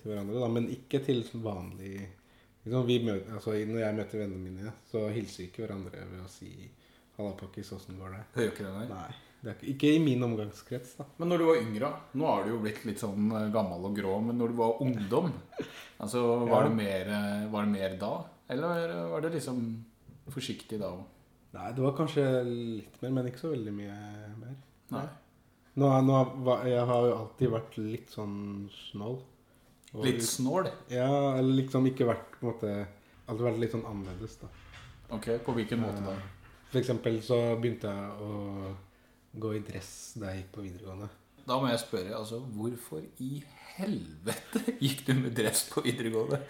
til 0.00 0.12
hverandre. 0.12 0.40
Da, 0.40 0.48
men 0.48 0.68
ikke 0.70 1.02
til 1.04 1.24
vanlig 1.42 2.06
møter, 2.66 3.34
altså, 3.34 3.50
Når 3.66 3.78
jeg 3.78 3.94
møter 3.94 4.18
vennene 4.18 4.42
mine, 4.42 4.72
så 4.90 5.08
hilser 5.14 5.42
vi 5.44 5.48
ikke 5.50 5.66
hverandre 5.66 6.02
ved 6.10 6.24
å 6.24 6.28
si 6.28 6.70
'Halla, 7.16 7.32
pakkis, 7.32 7.72
åssen 7.72 7.98
går 7.98 8.10
det?' 8.12 8.24
Det 8.34 8.42
gjør 8.44 8.52
ikke 8.52 8.64
det, 8.66 8.74
nei. 8.74 8.88
Nei. 8.88 9.14
Det 9.42 9.52
ikke, 9.54 9.68
ikke 9.74 9.90
i 9.94 9.98
min 10.02 10.22
omgangskrets, 10.26 10.96
da. 10.98 11.04
Men 11.18 11.28
når 11.28 11.38
du 11.38 11.44
var 11.46 11.60
yngre, 11.60 11.90
nå 12.14 12.26
er 12.26 12.44
du 12.44 12.50
jo 12.50 12.58
blitt 12.64 12.84
litt 12.84 12.98
sånn 12.98 13.28
eh, 13.30 13.50
gammel 13.54 13.84
og 13.84 13.94
grå, 13.96 14.20
men 14.20 14.38
når 14.38 14.48
du 14.48 14.56
var 14.58 14.80
ungdom, 14.82 15.32
altså 16.02 16.22
var, 16.48 16.64
Ja. 16.64 16.68
det, 16.68 16.74
mer, 16.76 17.12
eh, 17.18 17.44
var 17.52 17.64
det 17.64 17.72
mer 17.72 17.96
da? 18.00 18.24
Eller 18.48 19.04
var 19.12 19.20
det 19.20 19.32
liksom 19.36 19.84
forsiktig 20.28 20.80
da 20.80 20.90
òg? 20.96 21.04
Nei, 21.54 21.72
det 21.72 21.82
var 21.84 21.94
kanskje 21.96 22.24
litt 22.44 22.98
mer, 23.02 23.10
men 23.10 23.26
ikke 23.30 23.38
så 23.44 23.52
veldig 23.54 23.72
mye 23.72 23.94
mer. 24.40 24.56
Nei. 24.90 25.06
Nå, 25.76 25.88
nå, 26.02 26.18
jeg 26.66 26.84
har 26.88 27.06
jo 27.06 27.14
alltid 27.16 27.50
vært 27.52 27.78
litt 27.78 28.10
sånn 28.10 28.68
snål. 28.90 29.18
Og- 29.96 30.04
Litt 30.04 30.22
snål? 30.22 30.68
Ja, 30.92 31.08
eller 31.38 31.56
liksom 31.62 31.86
ikke 31.88 32.06
vært 32.08 32.26
på 32.36 32.44
en 32.44 32.52
måte 32.52 32.72
Alltid 33.26 33.42
vært 33.48 33.58
litt 33.58 33.72
sånn 33.74 33.86
annerledes, 33.88 34.36
da. 34.38 34.48
Ok, 35.16 35.24
På 35.42 35.52
hvilken 35.56 35.80
måte 35.82 36.02
da? 36.04 36.12
For 36.70 36.78
eksempel 36.78 37.16
så 37.24 37.38
begynte 37.58 37.90
jeg 37.90 38.10
å 38.22 38.74
gå 39.40 39.50
i 39.56 39.62
dress 39.66 40.12
da 40.20 40.30
jeg 40.30 40.44
gikk 40.44 40.52
på 40.54 40.62
videregående. 40.66 41.08
Da 41.46 41.56
må 41.62 41.68
jeg 41.70 41.78
spørre, 41.82 42.14
altså, 42.18 42.38
hvorfor 42.54 43.02
i 43.22 43.42
helvete 43.76 44.62
gikk 44.82 45.04
du 45.08 45.12
med 45.14 45.34
dress 45.34 45.64
på 45.72 45.82
videregående? 45.84 46.40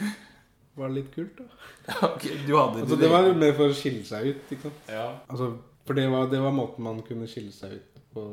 Var 0.76 0.88
det 0.93 0.96
litt 0.98 1.10
kult, 1.14 1.40
da? 1.40 1.46
ok, 2.12 2.25
du 2.46 2.52
hadde 2.58 2.82
Altså, 2.84 2.98
det 3.00 3.10
var 3.12 3.31
mer 3.40 3.56
for 3.56 3.72
å 3.72 3.76
skille 3.76 4.04
seg 4.08 4.28
ut, 4.34 4.44
ikke 4.52 4.69
sant. 4.69 4.81
Ja, 4.93 5.06
Altså, 5.32 5.50
for 5.86 5.94
det 5.96 6.08
var, 6.12 6.29
det 6.32 6.41
var 6.44 6.53
måten 6.53 6.84
man 6.84 7.00
kunne 7.08 7.29
skille 7.31 7.53
seg 7.56 7.79
ut 7.79 8.00
på 8.12 8.26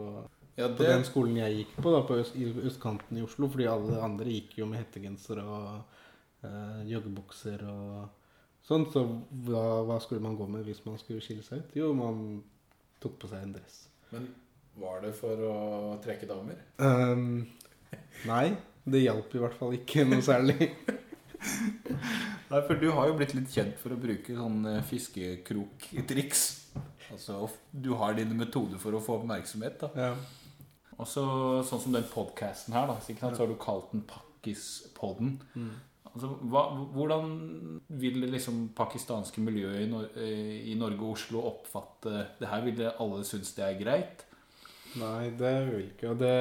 ja 0.59 0.69
på 0.69 0.85
den 0.85 1.05
skolen 1.07 1.39
jeg 1.41 1.59
gikk 1.59 1.77
på, 1.79 1.93
da, 1.93 2.01
på 2.07 2.17
øst, 2.21 2.35
østkanten 2.69 3.17
i 3.17 3.23
Oslo. 3.25 3.49
Fordi 3.51 3.69
alle 3.69 4.01
andre 4.05 4.35
gikk 4.35 4.57
jo 4.61 4.67
med 4.69 4.83
hettegenser 4.83 5.41
og 5.43 5.69
øh, 6.45 6.83
joggebukser 6.89 7.65
og 7.71 7.95
sånn. 8.67 8.87
Så 8.93 9.05
hva, 9.47 9.65
hva 9.87 9.99
skulle 10.03 10.23
man 10.25 10.37
gå 10.39 10.47
med 10.49 10.65
hvis 10.67 10.83
man 10.87 10.99
skulle 11.01 11.23
skille 11.25 11.45
seg 11.45 11.63
ut? 11.63 11.77
Jo, 11.79 11.91
man 11.97 12.41
tok 13.03 13.17
på 13.23 13.31
seg 13.31 13.47
en 13.47 13.55
dress. 13.57 13.79
Men 14.13 14.29
var 14.79 15.01
det 15.03 15.13
for 15.17 15.47
å 15.47 15.55
trekke 16.03 16.29
damer? 16.29 16.61
Um, 16.81 17.43
nei, 18.29 18.45
det 18.85 19.03
hjalp 19.03 19.33
i 19.35 19.41
hvert 19.41 19.57
fall 19.57 19.75
ikke 19.77 20.05
noe 20.07 20.23
særlig. 20.25 20.69
Nei, 22.53 22.59
for 22.67 22.77
du 22.79 22.85
har 22.93 23.09
jo 23.09 23.15
blitt 23.17 23.33
litt 23.35 23.49
kjent 23.51 23.79
for 23.81 23.95
å 23.95 23.99
bruke 23.99 24.35
sånn 24.37 24.59
eh, 24.69 24.83
fiskekroktriks. 24.85 26.43
Altså, 27.11 27.47
du 27.71 27.89
har 27.99 28.15
dine 28.17 28.37
metoder 28.37 28.79
for 28.81 28.95
å 28.95 29.01
få 29.03 29.17
oppmerksomhet. 29.19 29.81
da. 29.81 29.89
ja. 29.97 30.42
Og 31.03 31.09
så, 31.09 31.23
sånn 31.67 31.81
som 31.83 31.95
den 31.95 32.05
podcasten 32.07 32.75
her, 32.77 32.87
da, 32.87 32.95
sant, 33.03 33.23
så 33.35 33.43
har 33.43 33.51
du 33.51 33.57
kalt 33.59 33.91
den 33.91 34.05
Pakkispodden. 34.07 35.35
Mm. 35.59 35.73
Altså, 36.13 36.29
hva, 36.47 36.61
hvordan 36.93 37.31
vil 37.99 38.21
det 38.21 38.29
liksom 38.35 38.67
pakistanske 38.77 39.41
miljøet 39.43 39.81
i, 39.81 39.89
Nor 39.89 40.07
eh, 40.21 40.59
i 40.69 40.75
Norge 40.79 41.01
og 41.01 41.15
Oslo 41.17 41.41
oppfatte 41.49 42.27
det 42.39 42.49
her? 42.51 42.63
Vil 42.67 42.77
det 42.79 42.93
alle 43.01 43.23
synes 43.27 43.51
det 43.57 43.65
er 43.65 43.79
greit? 43.81 44.25
Nei, 45.01 45.31
det 45.39 45.53
vil 45.71 45.87
ikke. 45.87 46.13
Og 46.13 46.21
det 46.21 46.33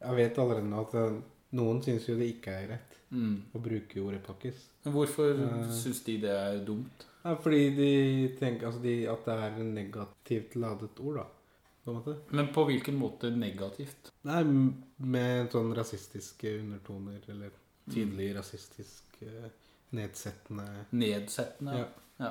Jeg 0.00 0.16
vet 0.16 0.38
allerede 0.42 0.68
nå 0.68 0.80
at 0.84 0.96
eh, 0.98 1.20
noen 1.56 1.82
syns 1.84 2.08
jo 2.08 2.18
det 2.18 2.32
ikke 2.36 2.56
er 2.56 2.70
greit 2.70 2.96
Mm. 3.10 3.40
å 3.50 3.58
bruke 3.58 4.02
ordet 4.04 4.20
pakkis. 4.22 4.58
Men 4.84 4.92
hvorfor 4.94 5.34
uh, 5.34 5.70
syns 5.74 5.98
de 6.06 6.12
det 6.22 6.30
er 6.30 6.60
dumt? 6.62 7.08
Nei, 7.24 7.32
fordi 7.42 7.62
de 7.74 7.88
tenker 8.38 8.68
altså 8.68 8.82
de, 8.84 8.92
at 9.10 9.24
det 9.26 9.34
er 9.34 9.56
en 9.58 9.72
negativt 9.74 10.54
ladet 10.54 11.00
ord, 11.02 11.18
da. 11.18 11.24
På 11.90 11.96
en 11.96 11.98
måte. 11.98 12.36
Men 12.36 12.52
på 12.54 12.64
hvilken 12.68 12.98
måte 13.00 13.30
negativt? 13.34 14.12
Nei, 14.28 14.44
med 15.02 15.50
sånn 15.50 15.72
rasistiske 15.74 16.52
undertoner, 16.60 17.18
eller 17.32 17.56
tydelig 17.90 18.28
rasistisk 18.36 19.18
eh, 19.26 19.48
nedsettende 19.96 20.66
Nedsettende? 20.94 21.80
Ja. 21.80 21.88
ja. 22.22 22.30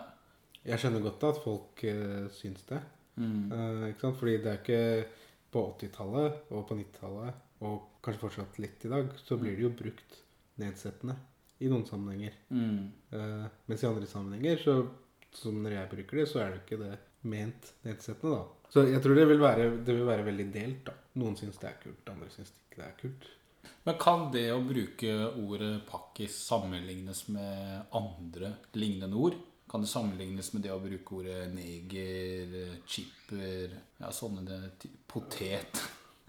Jeg 0.69 0.81
skjønner 0.81 1.03
godt 1.03 1.25
at 1.27 1.41
folk 1.43 1.83
uh, 1.87 2.27
syns 2.35 2.63
det. 2.69 2.79
Mm. 3.19 3.51
Uh, 3.51 3.85
ikke 3.89 4.05
sant? 4.05 4.19
Fordi 4.19 4.37
det 4.43 4.51
er 4.51 4.61
ikke 4.61 4.81
på 5.49 5.63
80-tallet 5.73 6.53
og 6.53 6.65
på 6.69 6.77
90-tallet, 6.77 7.45
og 7.65 7.77
kanskje 8.05 8.21
fortsatt 8.21 8.59
litt 8.61 8.85
i 8.85 8.91
dag, 8.91 9.11
så 9.19 9.37
blir 9.39 9.57
det 9.57 9.65
jo 9.65 9.73
brukt 9.75 10.19
nedsettende 10.61 11.15
i 11.59 11.71
noen 11.71 11.87
sammenhenger. 11.87 12.35
Mm. 12.53 12.83
Uh, 13.11 13.47
mens 13.67 13.83
i 13.83 13.89
andre 13.89 14.07
sammenhenger, 14.07 14.61
så, 14.63 14.77
som 15.35 15.59
når 15.63 15.79
jeg 15.79 15.91
bruker 15.95 16.21
det, 16.21 16.27
så 16.31 16.43
er 16.43 16.53
det 16.53 16.63
ikke 16.63 16.81
det 16.83 16.93
ment 17.27 17.73
nedsettende, 17.87 18.37
da. 18.37 18.58
Så 18.69 18.85
jeg 18.85 19.01
tror 19.01 19.17
det 19.17 19.25
vil 19.31 19.41
være, 19.41 19.67
det 19.85 19.95
vil 19.97 20.07
være 20.07 20.25
veldig 20.27 20.47
delt, 20.53 20.81
da. 20.89 20.95
Noen 21.19 21.37
syns 21.37 21.57
det 21.61 21.69
er 21.71 21.77
kult, 21.81 22.09
andre 22.11 22.29
syns 22.33 22.51
ikke 22.53 22.81
det 22.81 22.87
er 22.87 22.97
kult. 22.99 23.29
Men 23.87 23.95
kan 24.01 24.25
det 24.33 24.47
å 24.53 24.61
bruke 24.65 25.13
ordet 25.41 25.71
pakkis 25.89 26.35
sammenlignes 26.45 27.23
med 27.33 27.93
andre 27.97 28.53
lignende 28.77 29.17
ord? 29.17 29.37
Kan 29.69 29.85
det 29.85 29.91
sammenlignes 29.91 30.51
med 30.53 30.65
det 30.65 30.73
å 30.73 30.81
bruke 30.81 31.21
ordet 31.21 31.47
neger, 31.53 32.53
chipper, 32.89 33.73
ja, 34.01 34.11
sånne 34.13 34.45
det, 34.45 34.91
potet? 35.09 35.81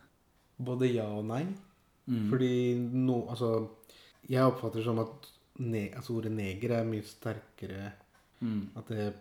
Både 0.70 0.88
ja 0.90 1.08
og 1.12 1.26
nei. 1.28 1.44
Mm. 2.10 2.26
Fordi 2.32 2.54
no, 2.96 3.22
altså, 3.32 3.52
jeg 4.28 4.48
oppfatter 4.48 4.80
det 4.80 4.88
som 4.88 5.00
at 5.04 5.28
ne, 5.60 5.88
altså 5.96 6.16
ordet 6.16 6.32
neger 6.34 6.78
er 6.80 6.88
mye 6.88 7.04
sterkere 7.06 7.90
Mm. 8.40 8.70
At 8.76 8.88
det 8.88 9.12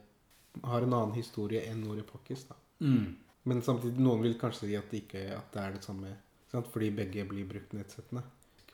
har 0.64 0.82
en 0.82 0.94
annen 0.94 1.16
historie 1.18 1.66
enn 1.68 1.84
ordet 1.92 2.06
pakkis. 2.08 2.46
da. 2.48 2.56
Mm. 2.80 3.16
Men 3.50 3.62
samtidig, 3.66 4.02
noen 4.04 4.24
vil 4.24 4.38
kanskje 4.40 4.68
si 4.68 4.76
at 4.78 4.92
det 4.92 5.06
ikke 5.06 5.24
at 5.38 5.54
det 5.54 5.64
er 5.64 5.78
det 5.78 5.86
samme. 5.86 6.12
Sant? 6.52 6.70
Fordi 6.74 6.92
begge 6.96 7.26
blir 7.30 7.48
brukt 7.50 7.74
nedsettende. 7.78 8.24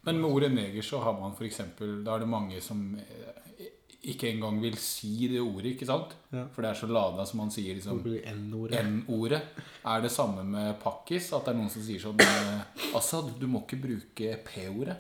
Men 0.06 0.22
med 0.22 0.30
ordet 0.30 0.52
neger 0.54 0.86
så 0.86 1.02
har 1.02 1.18
man 1.18 1.34
f.eks. 1.34 1.62
Da 1.80 2.16
er 2.16 2.24
det 2.24 2.30
mange 2.30 2.62
som 2.62 2.82
eh, 3.00 3.70
ikke 4.12 4.30
engang 4.30 4.60
vil 4.62 4.78
si 4.78 5.28
det 5.32 5.42
ordet, 5.42 5.74
ikke 5.74 5.88
sant? 5.90 6.14
Ja. 6.30 6.46
For 6.54 6.62
det 6.62 6.72
er 6.72 6.80
så 6.82 6.90
lada 6.90 7.26
som 7.26 7.42
man 7.42 7.54
sier 7.54 7.78
liksom 7.78 8.04
N-ordet. 8.06 8.82
N-ordet. 8.86 9.42
Er 9.82 10.04
det 10.06 10.14
samme 10.14 10.46
med 10.46 10.76
pakkis? 10.84 11.32
At 11.34 11.48
det 11.48 11.56
er 11.56 11.60
noen 11.62 11.74
som 11.74 11.86
sier 11.86 12.04
sånn 12.04 12.22
eh, 12.22 12.84
Assad, 12.98 13.34
du 13.42 13.48
må 13.50 13.64
ikke 13.66 13.82
bruke 13.88 14.36
P-ordet. 14.46 15.00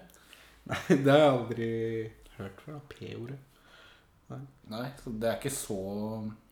Nei, 0.66 0.82
det 1.06 1.12
har 1.14 1.22
jeg 1.22 1.36
aldri 1.36 1.70
hørt 2.40 2.66
fra. 2.66 2.80
P-ordet. 2.96 3.38
Nei, 4.28 4.88
så 4.98 5.12
det 5.14 5.28
er 5.30 5.36
ikke 5.38 5.54
så 5.54 5.76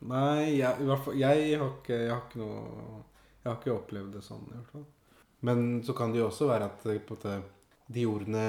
Nei, 0.06 0.60
jeg, 0.60 0.84
i 0.84 0.86
hvert 0.86 1.01
fall, 1.01 1.15
jeg, 1.18 1.46
har 1.58 1.72
ikke, 1.72 1.96
jeg 1.98 2.12
har 2.12 2.20
ikke 2.27 2.42
noe 2.44 3.00
Jeg 3.39 3.48
har 3.48 3.58
ikke 3.58 3.74
opplevd 3.74 4.13
det 4.13 4.22
sånn, 4.24 4.44
i 4.51 4.53
hvert 4.53 4.75
fall. 4.75 4.86
Men 5.44 5.63
så 5.84 5.96
kan 5.98 6.13
det 6.13 6.22
jo 6.22 6.30
også 6.30 6.48
være 6.48 6.70
at 6.70 6.86
eh, 6.88 7.01
måte, 7.10 7.34
de 7.92 8.06
ordene 8.08 8.46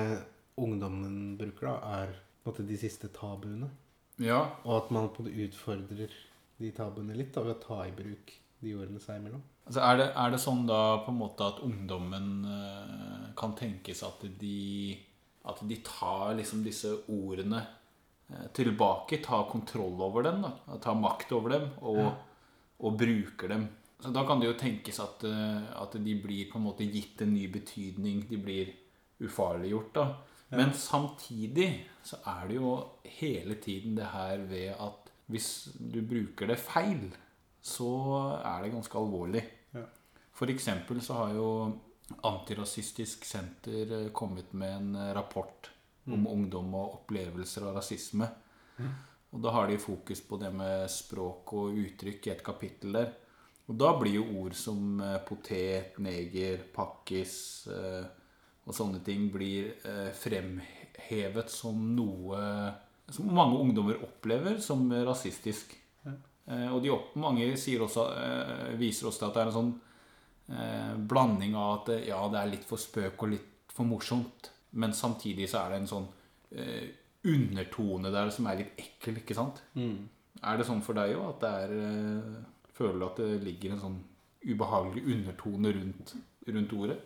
ungdommen 0.60 1.16
bruker, 1.40 1.66
da, 1.66 2.02
er 2.02 2.12
på 2.14 2.52
en 2.52 2.52
måte 2.52 2.66
de 2.68 2.76
siste 2.78 3.10
tabuene. 3.16 3.72
Ja. 4.22 4.44
Og 4.62 4.76
at 4.76 4.92
man 4.94 5.08
på 5.10 5.24
en 5.24 5.26
måte 5.26 5.48
utfordrer 5.48 6.14
de 6.62 6.70
tabuene 6.76 7.16
litt 7.18 7.32
da, 7.34 7.42
ved 7.42 7.56
å 7.56 7.64
ta 7.64 7.80
i 7.88 7.96
bruk 7.96 8.30
de 8.62 8.76
ordene 8.78 9.02
seg 9.02 9.18
imellom. 9.18 9.42
Altså 9.66 9.82
er, 9.82 9.98
det, 9.98 10.06
er 10.20 10.30
det 10.30 10.40
sånn 10.44 10.62
da 10.68 10.80
på 11.02 11.10
en 11.10 11.18
måte 11.18 11.48
at 11.48 11.62
ungdommen 11.64 12.28
eh, 12.46 13.26
kan 13.38 13.56
tenkes 13.58 14.04
at 14.06 14.22
de 14.40 14.60
At 15.44 15.58
de 15.68 15.76
tar 15.84 16.36
liksom 16.38 16.62
disse 16.64 16.88
ordene 17.12 17.58
tilbake, 18.56 19.20
tar 19.24 19.48
kontroll 19.50 20.00
over 20.02 20.22
dem, 20.26 20.42
da, 20.42 20.78
tar 20.82 20.96
makt 20.98 21.32
over 21.36 21.56
dem 21.56 21.66
og, 21.84 22.04
og 22.80 22.98
bruker 22.98 23.52
dem. 23.52 23.68
Så 24.04 24.10
Da 24.12 24.24
kan 24.26 24.40
det 24.40 24.50
jo 24.50 24.58
tenkes 24.60 25.00
at, 25.00 25.24
eh, 25.24 25.64
at 25.80 25.96
de 25.96 26.14
blir 26.20 26.50
på 26.50 26.58
en 26.58 26.66
måte 26.66 26.84
gitt 26.84 27.22
en 27.24 27.32
ny 27.32 27.46
betydning. 27.48 28.26
De 28.28 28.36
blir 28.36 28.72
ufarliggjort. 29.24 29.94
da. 29.94 30.06
Men 30.50 30.74
samtidig 30.76 31.86
så 32.04 32.18
er 32.26 32.48
det 32.48 32.58
jo 32.58 32.74
hele 33.04 33.54
tiden 33.54 33.96
det 33.96 34.10
her 34.12 34.44
ved 34.50 34.74
at 34.76 35.10
hvis 35.26 35.68
du 35.78 36.02
bruker 36.02 36.46
det 36.46 36.58
feil, 36.60 37.08
så 37.62 37.88
er 38.44 38.62
det 38.62 38.74
ganske 38.74 38.98
alvorlig. 38.98 39.44
Ja. 39.72 39.86
For 40.32 40.52
eksempel 40.52 41.00
så 41.00 41.14
har 41.22 41.34
jo 41.34 41.48
Antirasistisk 42.28 43.24
Senter 43.24 43.92
eh, 44.02 44.10
kommet 44.12 44.52
med 44.52 44.76
en 44.76 44.96
eh, 44.96 45.14
rapport 45.16 45.70
om 46.06 46.26
ungdom 46.28 46.74
og 46.76 47.00
opplevelser 47.00 47.68
av 47.68 47.78
rasisme. 47.78 48.28
Og 49.34 49.42
da 49.42 49.52
har 49.54 49.68
de 49.68 49.78
fokus 49.82 50.20
på 50.22 50.38
det 50.38 50.50
med 50.54 50.88
språk 50.92 51.54
og 51.58 51.78
uttrykk 51.80 52.28
i 52.28 52.32
et 52.34 52.44
kapittel 52.44 52.98
der. 52.98 53.12
Og 53.66 53.78
da 53.80 53.94
blir 53.96 54.18
jo 54.18 54.26
ord 54.42 54.54
som 54.58 55.00
eh, 55.00 55.16
potet, 55.24 55.96
neger, 56.04 56.66
pakkis 56.74 57.36
eh, 57.72 58.04
og 58.64 58.76
sånne 58.76 59.00
ting 59.04 59.30
blir 59.32 59.70
eh, 59.88 60.10
fremhevet 60.12 61.48
som 61.52 61.80
noe 61.96 62.42
som 63.12 63.32
mange 63.36 63.58
ungdommer 63.60 63.98
opplever 64.04 64.60
som 64.64 64.86
rasistisk. 65.04 65.74
Eh, 66.44 66.68
og 66.68 66.82
de 66.84 66.92
opp, 66.92 67.14
mange 67.20 67.46
også, 67.54 68.04
eh, 68.20 68.72
viser 68.80 69.08
også 69.08 69.28
at 69.28 69.36
det 69.36 69.42
er 69.42 69.50
en 69.50 69.58
sånn 69.58 69.72
eh, 70.52 70.94
blanding 71.08 71.56
av 71.56 71.78
at 71.78 71.92
ja, 72.04 72.20
det 72.28 72.40
er 72.40 72.52
litt 72.52 72.66
for 72.68 72.80
spøk 72.80 73.24
og 73.24 73.32
litt 73.32 73.72
for 73.74 73.88
morsomt, 73.88 74.50
men 74.74 74.94
samtidig 74.96 75.46
så 75.50 75.62
er 75.64 75.72
det 75.74 75.78
en 75.82 75.90
sånn 75.90 76.06
eh, 76.54 76.88
undertone 77.30 78.10
der 78.12 78.30
som 78.34 78.48
er 78.50 78.60
litt 78.60 78.80
ekkel, 78.80 79.20
ikke 79.22 79.36
sant? 79.38 79.62
Er 80.42 80.58
det 80.58 80.66
sånn 80.68 80.82
for 80.84 80.98
deg 80.98 81.14
òg 81.16 81.28
at 81.30 81.44
det 81.44 81.52
er 81.62 81.74
eh, 81.78 82.42
Føler 82.74 82.98
du 82.98 83.04
at 83.06 83.20
det 83.22 83.42
ligger 83.46 83.70
en 83.76 83.82
sånn 83.84 83.98
ubehagelig 84.50 85.04
undertone 85.14 85.70
rundt, 85.76 86.14
rundt 86.50 86.72
ordet? 86.74 86.96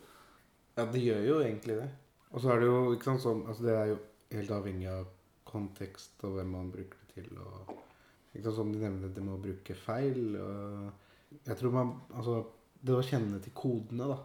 Ja, 0.79 0.87
det 0.89 1.03
gjør 1.03 1.27
jo 1.27 1.35
egentlig 1.45 1.77
det. 1.77 1.89
Og 2.33 2.41
så 2.41 2.55
er 2.55 2.63
det 2.63 2.71
jo 2.71 2.79
ikke 2.95 3.11
sant 3.11 3.25
sånn 3.25 3.43
Altså, 3.45 3.67
det 3.67 3.75
er 3.77 3.91
jo 3.91 3.99
helt 4.33 4.55
avhengig 4.57 4.89
av 4.93 5.11
kontekst 5.49 6.25
og 6.25 6.39
hvem 6.39 6.55
man 6.57 6.71
bruker 6.73 7.03
det 7.03 7.19
til. 7.19 7.29
Og 7.37 7.75
ikke 8.33 8.47
sant, 8.47 8.57
som 8.63 8.73
de 8.73 8.81
nevner, 8.81 9.13
det 9.13 9.25
med 9.27 9.37
å 9.37 9.43
bruke 9.45 9.77
feil. 9.77 10.25
Og 10.41 11.37
jeg 11.45 11.61
tror 11.61 11.77
man 11.77 11.93
Altså, 12.15 12.41
det 12.81 12.97
å 12.97 13.05
kjenne 13.05 13.43
til 13.45 13.55
kodene, 13.59 14.09
da. 14.09 14.19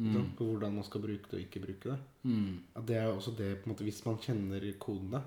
Sant, 0.00 0.30
på 0.38 0.46
hvordan 0.48 0.78
man 0.78 0.86
skal 0.86 1.02
bruke 1.04 1.28
det 1.28 1.36
og 1.36 1.42
ikke 1.44 1.62
bruke 1.64 1.92
det. 1.92 1.98
Mm. 2.24 2.54
At 2.80 2.86
det 2.88 2.96
er 2.96 3.10
også 3.10 3.34
det 3.36 3.50
på 3.60 3.68
en 3.68 3.74
måte, 3.74 3.84
Hvis 3.84 4.04
man 4.06 4.18
kjenner 4.22 4.64
kodene, 4.80 5.20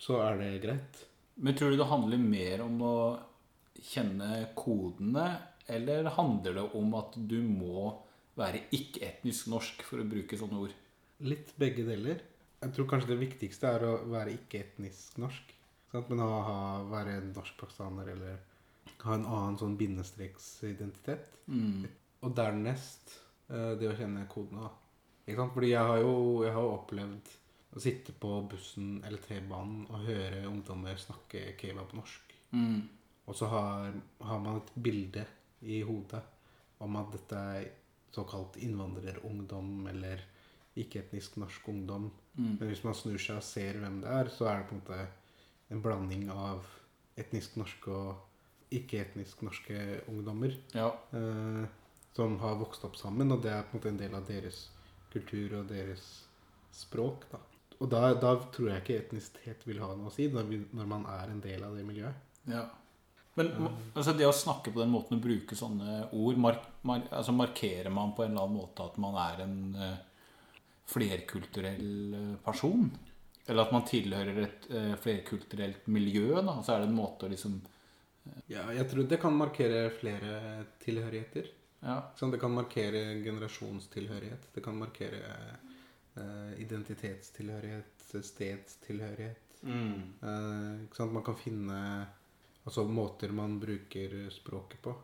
så 0.00 0.20
er 0.24 0.40
det 0.40 0.62
greit. 0.62 1.02
Men 1.36 1.56
tror 1.56 1.70
du 1.70 1.76
det 1.76 1.90
handler 1.90 2.22
mer 2.22 2.64
om 2.64 2.80
å 2.80 2.96
kjenne 3.76 4.46
kodene, 4.56 5.26
eller 5.68 6.08
handler 6.16 6.56
det 6.60 6.64
om 6.78 6.94
at 6.96 7.18
du 7.28 7.40
må 7.42 7.90
være 8.38 8.66
ikke-etnisk 8.76 9.50
norsk 9.52 9.84
for 9.84 10.00
å 10.00 10.08
bruke 10.08 10.38
sånne 10.38 10.62
ord? 10.64 10.74
Litt 11.26 11.52
begge 11.60 11.84
deler. 11.86 12.22
Jeg 12.62 12.72
tror 12.76 12.88
kanskje 12.88 13.12
det 13.12 13.20
viktigste 13.20 13.68
er 13.68 13.84
å 13.84 13.92
være 14.08 14.36
ikke-etnisk 14.36 15.20
norsk. 15.20 15.52
Sant? 15.92 16.08
Men 16.08 16.24
å 16.24 16.30
ha, 16.46 16.58
være 16.88 17.20
norsk-pakistaner 17.28 18.12
eller 18.14 18.40
ha 19.04 19.14
en 19.14 19.28
annen 19.28 19.60
sånn 19.60 19.76
bindestreksidentitet. 19.80 21.28
Mm. 21.52 21.86
Og 22.24 22.34
dernest 22.36 23.18
det 23.48 23.88
å 23.90 23.96
kjenne 23.96 24.26
kodene. 24.30 24.68
Ikke 25.26 25.40
sant? 25.40 25.54
Fordi 25.54 25.72
jeg 25.72 25.90
har 25.90 26.00
jo 26.02 26.14
jeg 26.44 26.54
har 26.54 26.70
opplevd 26.76 27.32
å 27.76 27.82
sitte 27.82 28.14
på 28.16 28.30
bussen 28.50 29.02
eller 29.04 29.20
T-banen 29.22 29.84
og 29.90 30.06
høre 30.06 30.46
ungdommer 30.48 30.96
snakke 31.00 31.50
kebab-norsk. 31.60 32.34
Mm. 32.56 32.78
Og 33.26 33.34
så 33.36 33.48
har, 33.50 33.92
har 34.22 34.38
man 34.40 34.60
et 34.62 34.70
bilde 34.78 35.26
i 35.66 35.82
hodet 35.84 36.22
om 36.84 36.96
at 37.00 37.12
dette 37.14 37.42
er 37.56 37.66
såkalt 38.14 38.56
innvandrerungdom 38.62 39.88
eller 39.90 40.22
ikke-etnisk 40.76 41.38
norsk 41.40 41.68
ungdom. 41.72 42.10
Mm. 42.36 42.56
Men 42.60 42.68
hvis 42.70 42.84
man 42.84 42.96
snur 42.96 43.18
seg 43.20 43.40
og 43.40 43.44
ser 43.46 43.78
hvem 43.80 44.00
det 44.04 44.12
er, 44.12 44.30
så 44.32 44.48
er 44.50 44.60
det 44.60 44.68
på 44.70 44.76
en 44.76 44.82
måte 44.82 45.00
en 45.72 45.82
blanding 45.84 46.28
av 46.32 46.64
etnisk 47.18 47.56
norske 47.60 47.92
og 47.92 48.72
ikke-etnisk 48.76 49.42
norske 49.46 49.76
ungdommer 50.10 50.54
Ja. 50.74 50.90
eh, 51.16 51.66
som 52.16 52.38
har 52.40 52.56
vokst 52.60 52.84
opp 52.88 52.96
sammen, 52.98 53.34
og 53.34 53.44
det 53.44 53.52
er 53.52 53.66
på 53.66 53.76
en 53.76 53.80
måte 53.80 53.92
en 53.92 54.00
del 54.00 54.16
av 54.16 54.24
deres 54.28 54.64
kultur 55.12 55.60
og 55.60 55.68
deres 55.70 56.06
språk. 56.74 57.28
Da. 57.30 57.42
Og 57.76 57.92
da, 57.92 58.08
da 58.16 58.32
tror 58.52 58.70
jeg 58.70 58.82
ikke 58.82 58.98
etnisitet 59.02 59.68
vil 59.68 59.82
ha 59.84 59.92
noe 59.92 60.08
å 60.08 60.14
si, 60.14 60.30
når, 60.32 60.48
vi, 60.48 60.60
når 60.76 60.88
man 60.88 61.04
er 61.12 61.32
en 61.32 61.42
del 61.44 61.64
av 61.66 61.76
det 61.76 61.84
miljøet. 61.86 62.24
Ja. 62.48 62.64
Men 63.36 63.50
altså, 63.92 64.14
det 64.16 64.24
å 64.24 64.32
snakke 64.32 64.72
på 64.72 64.80
den 64.80 64.92
måten 64.94 65.18
og 65.18 65.24
bruke 65.26 65.56
sånne 65.58 66.06
ord, 66.16 66.38
mark, 66.40 66.62
mar, 66.88 67.02
altså 67.12 67.34
markerer 67.36 67.92
man 67.92 68.14
på 68.16 68.24
en 68.24 68.32
eller 68.32 68.46
annen 68.46 68.62
måte 68.62 68.86
at 68.86 68.96
man 69.02 69.18
er 69.20 69.42
en 69.44 69.58
uh, 69.76 69.98
flerkulturell 70.88 72.16
eh, 72.16 72.30
person? 72.46 72.88
Eller 73.44 73.66
at 73.66 73.74
man 73.74 73.84
tilhører 73.86 74.40
et 74.46 74.68
uh, 74.72 74.94
flerkulturelt 75.02 75.84
miljø? 75.92 76.30
Da? 76.38 76.56
Så 76.64 76.72
er 76.72 76.80
det 76.82 76.88
en 76.88 76.96
måte 76.96 77.28
å 77.28 77.32
liksom 77.34 77.60
Ja, 78.50 78.64
jeg 78.72 78.88
tror 78.88 79.04
det 79.06 79.20
kan 79.20 79.36
markere 79.36 79.90
flere 79.98 80.64
tilhørigheter. 80.82 81.52
Ja. 81.80 81.96
Sånn, 82.16 82.32
det 82.32 82.40
kan 82.40 82.54
markere 82.54 83.02
generasjonstilhørighet. 83.22 84.48
Det 84.54 84.62
kan 84.64 84.78
markere 84.78 85.20
uh, 86.16 86.52
identitetstilhørighet, 86.62 88.06
stedstilhørighet. 88.24 89.42
Ikke 89.66 90.96
sant? 90.96 91.12
Man 91.12 91.24
kan 91.26 91.36
finne 91.40 91.78
altså 92.66 92.84
måter 92.88 93.32
man 93.34 93.58
bruker 93.62 94.16
språket 94.34 94.80
på. 94.82 94.94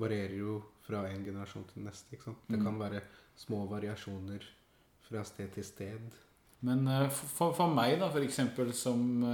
Varierer 0.00 0.38
jo 0.38 0.56
fra 0.86 1.02
en 1.10 1.24
generasjon 1.24 1.66
til 1.72 1.84
neste. 1.84 2.16
Det 2.16 2.58
Mm. 2.58 2.64
kan 2.64 2.78
være 2.78 3.02
små 3.36 3.66
variasjoner 3.68 4.44
fra 5.08 5.24
sted 5.24 5.52
til 5.54 5.64
sted. 5.64 6.18
Men 6.60 6.86
uh, 6.88 7.08
for, 7.10 7.52
for 7.52 7.68
meg, 7.74 7.98
da, 8.00 8.08
eksempel, 8.22 8.72
som 8.72 9.24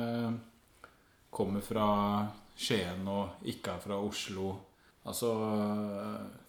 kommer 1.30 1.60
fra 1.60 2.26
Skien 2.56 3.06
og 3.06 3.44
ikke 3.46 3.70
er 3.76 3.80
fra 3.84 3.98
Oslo 4.02 4.56
Altså 5.08 5.32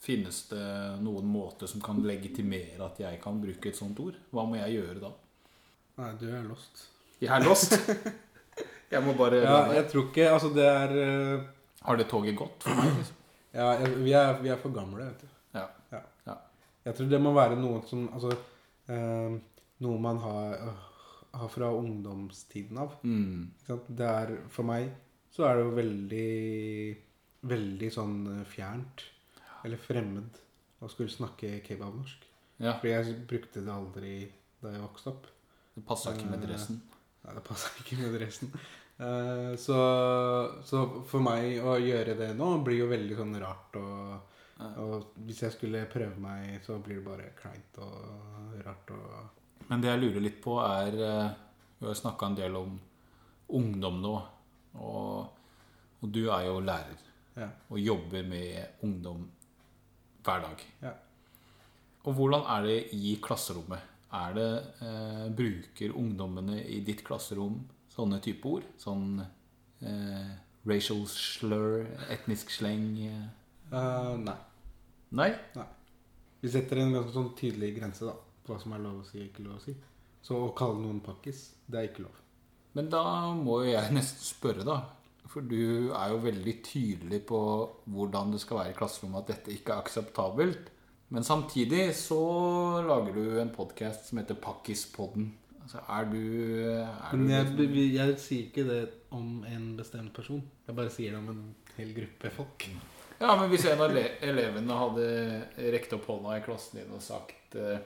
Finnes 0.04 0.44
det 0.51 0.66
noen 1.04 1.28
måter 1.28 1.70
som 1.70 1.82
kan 1.84 2.00
legitimere 2.06 2.86
at 2.86 3.00
jeg 3.01 3.20
kan 3.24 3.39
bruke 3.42 3.72
et 3.72 3.78
sånt 3.80 4.00
ord? 4.04 4.18
Hva 4.32 4.46
må 4.48 4.60
jeg 4.60 4.80
gjøre 4.80 5.01
da? 5.04 5.12
Nei, 6.00 6.13
du 6.20 6.28
er 6.32 6.46
lost. 6.48 6.86
Jeg 7.20 7.32
er 7.36 7.46
lost. 7.48 7.75
Jeg 8.89 9.06
må 9.06 9.13
bare 9.13 9.38
Ja, 9.44 9.58
jeg 9.70 9.86
tror 9.92 10.08
ikke 10.08 10.24
Altså, 10.32 10.50
det 10.50 10.63
er 10.66 10.94
eh, 10.98 11.44
Har 11.86 12.00
det 12.00 12.08
toget 12.10 12.34
gått 12.38 12.63
for 12.66 12.80
meg? 12.80 12.96
Liksom? 12.98 13.18
Ja, 13.60 13.68
jeg, 13.82 13.96
vi, 14.06 14.12
er, 14.13 14.36
vi 14.44 14.50
er 14.54 14.60
for 14.62 14.70
gamle, 14.70 15.08
vet 15.08 15.24
du. 15.24 15.30
Ja. 15.58 15.63
Ja. 15.89 16.00
Ja. 16.28 16.36
Jeg 16.86 16.98
tror 16.98 17.08
det 17.10 17.20
må 17.22 17.32
være 17.34 17.56
noe 17.58 17.80
som 17.89 18.04
Altså, 18.13 18.30
eh, 18.94 19.38
noe 19.86 20.01
man 20.01 20.20
har, 20.22 20.60
har 21.34 21.50
fra 21.50 21.72
ungdomstiden 21.74 22.78
av. 22.82 23.00
Mm. 23.01 23.48
Ikke 23.56 23.72
sant? 23.72 23.88
Det 24.01 24.10
er, 24.10 24.36
for 24.54 24.70
meg 24.70 24.92
så 25.34 25.48
er 25.48 25.58
det 25.58 25.66
jo 25.66 25.74
veldig 25.78 26.30
Veldig 27.48 27.89
sånn 27.93 28.17
eh, 28.34 28.46
fjernt. 28.48 29.05
Eller 29.63 29.79
fremmed 29.79 30.39
å 30.79 30.89
skulle 30.91 31.12
snakke 31.12 31.60
kebabnorsk. 31.65 32.25
Ja, 32.60 32.75
For 32.79 32.89
jeg 32.91 33.15
brukte 33.27 33.63
det 33.63 33.72
aldri 33.72 34.13
da 34.60 34.74
jeg 34.74 34.84
vokste 34.84 35.13
opp. 35.13 35.27
det 35.75 35.86
passa 35.88 36.12
ikke 36.15 36.27
med 36.31 36.43
dressen. 36.43 36.81
Nei, 37.24 37.36
det 37.36 37.43
passa 37.48 37.72
ikke 37.79 38.00
med 38.01 38.15
dressen. 38.17 38.51
Eh, 39.00 39.53
så, 39.55 39.79
så 40.67 40.84
for 41.08 41.24
meg 41.24 41.63
å 41.63 41.77
gjøre 41.79 42.17
det 42.19 42.34
nå 42.36 42.50
blir 42.65 42.81
jo 42.81 42.89
veldig 42.91 43.19
sånn 43.19 43.38
rart. 43.39 43.79
Og, 43.79 44.39
og 44.84 45.24
hvis 45.27 45.43
jeg 45.46 45.55
skulle 45.55 45.86
prøve 45.91 46.19
meg, 46.19 46.60
så 46.65 46.79
blir 46.84 47.00
det 47.00 47.08
bare 47.08 47.29
kleint 47.39 47.79
og 47.84 48.60
rart. 48.65 48.91
Og, 48.96 49.63
Men 49.72 49.84
det 49.84 49.93
jeg 49.93 50.03
lurer 50.03 50.25
litt 50.27 50.41
på, 50.43 50.60
er 50.63 51.00
eh, 51.00 51.38
Vi 51.79 51.88
har 51.88 51.96
snakka 51.96 52.27
en 52.27 52.39
del 52.41 52.60
om 52.60 52.75
ungdom 53.55 54.01
nå. 54.03 54.15
Og, 54.84 55.53
og 56.00 56.12
du 56.12 56.25
er 56.27 56.50
jo 56.50 56.60
lærer 56.60 57.08
ja. 57.36 57.50
og 57.69 57.79
jobber 57.79 58.25
med 58.27 58.83
ungdom 58.86 59.27
hver 60.25 60.43
dag. 60.45 60.65
Ja. 60.81 60.93
Og 62.07 62.15
hvordan 62.15 62.45
er 62.55 62.67
det 62.67 62.77
i 62.95 63.15
klasserommet? 63.21 63.86
Er 64.13 64.33
det, 64.33 64.51
eh, 64.81 65.25
bruker 65.36 65.91
ungdommene 65.93 66.63
i 66.65 66.79
ditt 66.81 67.03
klasserom 67.05 67.59
sånne 67.93 68.17
type 68.25 68.48
ord? 68.50 68.65
Sånn 68.81 69.19
eh, 69.21 70.31
racial 70.65 71.03
slur, 71.07 71.86
etnisk 72.09 72.50
sleng? 72.50 72.88
eh? 73.05 74.15
nei. 74.17 74.39
nei. 75.12 75.29
Nei? 75.55 75.67
Vi 76.41 76.50
setter 76.50 76.81
en 76.81 76.95
ganske 76.95 77.13
sånn 77.13 77.33
tydelig 77.38 77.75
grense 77.77 78.07
da, 78.07 78.15
på 78.15 78.53
hva 78.53 78.59
som 78.62 78.74
er 78.74 78.81
lov 78.81 79.01
å 79.01 79.05
si 79.05 79.19
og 79.19 79.27
ikke 79.27 79.45
lov 79.45 79.59
å 79.59 79.63
si. 79.63 79.75
Så 80.24 80.39
å 80.39 80.53
kalle 80.57 80.81
noen 80.81 81.03
pakkis, 81.03 81.50
det 81.67 81.79
er 81.79 81.89
ikke 81.91 82.05
lov. 82.07 82.17
Men 82.77 82.89
da 82.91 83.03
må 83.36 83.62
jo 83.65 83.74
jeg 83.74 83.93
nesten 83.98 84.24
spørre, 84.24 84.65
da. 84.67 84.79
For 85.28 85.42
du 85.42 85.92
er 85.94 86.10
jo 86.10 86.18
veldig 86.24 86.54
tydelig 86.66 87.26
på 87.30 87.40
hvordan 87.86 88.32
det 88.34 88.40
skal 88.42 88.58
være 88.58 88.72
i 88.72 88.78
klasserommet, 88.78 89.22
at 89.22 89.28
dette 89.36 89.52
ikke 89.54 89.74
er 89.76 89.84
akseptabelt. 89.84 90.70
Men 91.10 91.24
samtidig 91.24 91.94
så 91.98 92.18
lager 92.86 93.14
du 93.14 93.40
en 93.42 93.50
podkast 93.54 94.08
som 94.10 94.18
heter 94.22 94.36
Pakkispodden. 94.42 95.32
Altså, 95.62 95.82
er 95.90 96.06
du, 96.10 96.20
er 96.72 97.16
Men 97.18 97.30
jeg, 97.30 97.58
du 97.58 97.64
vi- 97.68 97.96
jeg 97.96 98.18
sier 98.20 98.46
ikke 98.48 98.64
det 98.68 98.90
om 99.12 99.44
en 99.46 99.76
bestemt 99.78 100.14
person. 100.14 100.42
Jeg 100.68 100.76
bare 100.76 100.90
sier 100.90 101.12
det 101.12 101.20
om 101.20 101.30
en 101.30 101.56
hel 101.78 101.94
gruppe 101.94 102.30
folk. 102.34 102.68
Ja, 103.22 103.36
men 103.36 103.50
hvis 103.50 103.66
en 103.66 103.82
av 103.82 103.92
elevene 104.22 104.78
hadde 104.80 105.48
rekt 105.74 105.94
opp 105.94 106.06
hånda 106.08 106.38
i 106.38 106.42
klassen 106.46 106.80
din 106.80 106.94
og 106.96 107.02
sagt 107.04 107.56
eh, 107.56 107.80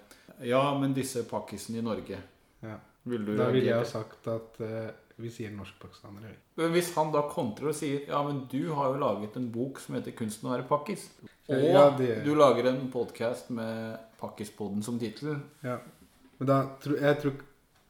Ja, 0.46 0.78
men 0.80 0.94
disse 0.94 1.24
pakkisene 1.26 1.80
i 1.80 1.82
Norge 1.86 2.20
Ja. 2.64 2.78
Vil 3.04 3.26
du 3.28 3.34
Da 3.36 3.50
ville 3.52 3.68
jeg 3.68 3.76
ha 3.82 3.88
sagt 3.88 4.28
at 4.32 4.60
uh, 4.64 4.90
vi 5.20 5.30
sier 5.30 5.52
norskpakistanere. 5.54 6.32
hvis 6.56 6.94
han 6.96 7.12
da 7.14 7.22
kontrer 7.30 7.70
og 7.70 7.76
sier 7.76 8.08
Ja, 8.08 8.24
men 8.24 8.46
du 8.52 8.74
har 8.74 8.94
jo 8.94 9.02
laget 9.02 9.36
en 9.38 9.52
bok 9.52 9.80
som 9.80 9.96
heter 9.96 10.16
'Kunsten 10.16 10.50
å 10.50 10.56
være 10.56 10.68
pakkis'. 10.68 11.10
Og 11.50 11.64
Ja, 11.64 11.90
det- 11.98 12.24
du 12.24 12.34
lager 12.36 12.70
en 12.70 12.90
podkast 12.92 13.50
med 13.50 14.00
'Pakkispodden' 14.20 14.84
som 14.84 15.00
tittel. 15.00 15.42
Ja. 15.64 15.78
Men 16.40 16.48
da 16.48 16.76
tror 16.82 16.98
jeg 17.00 17.22
tror 17.22 17.34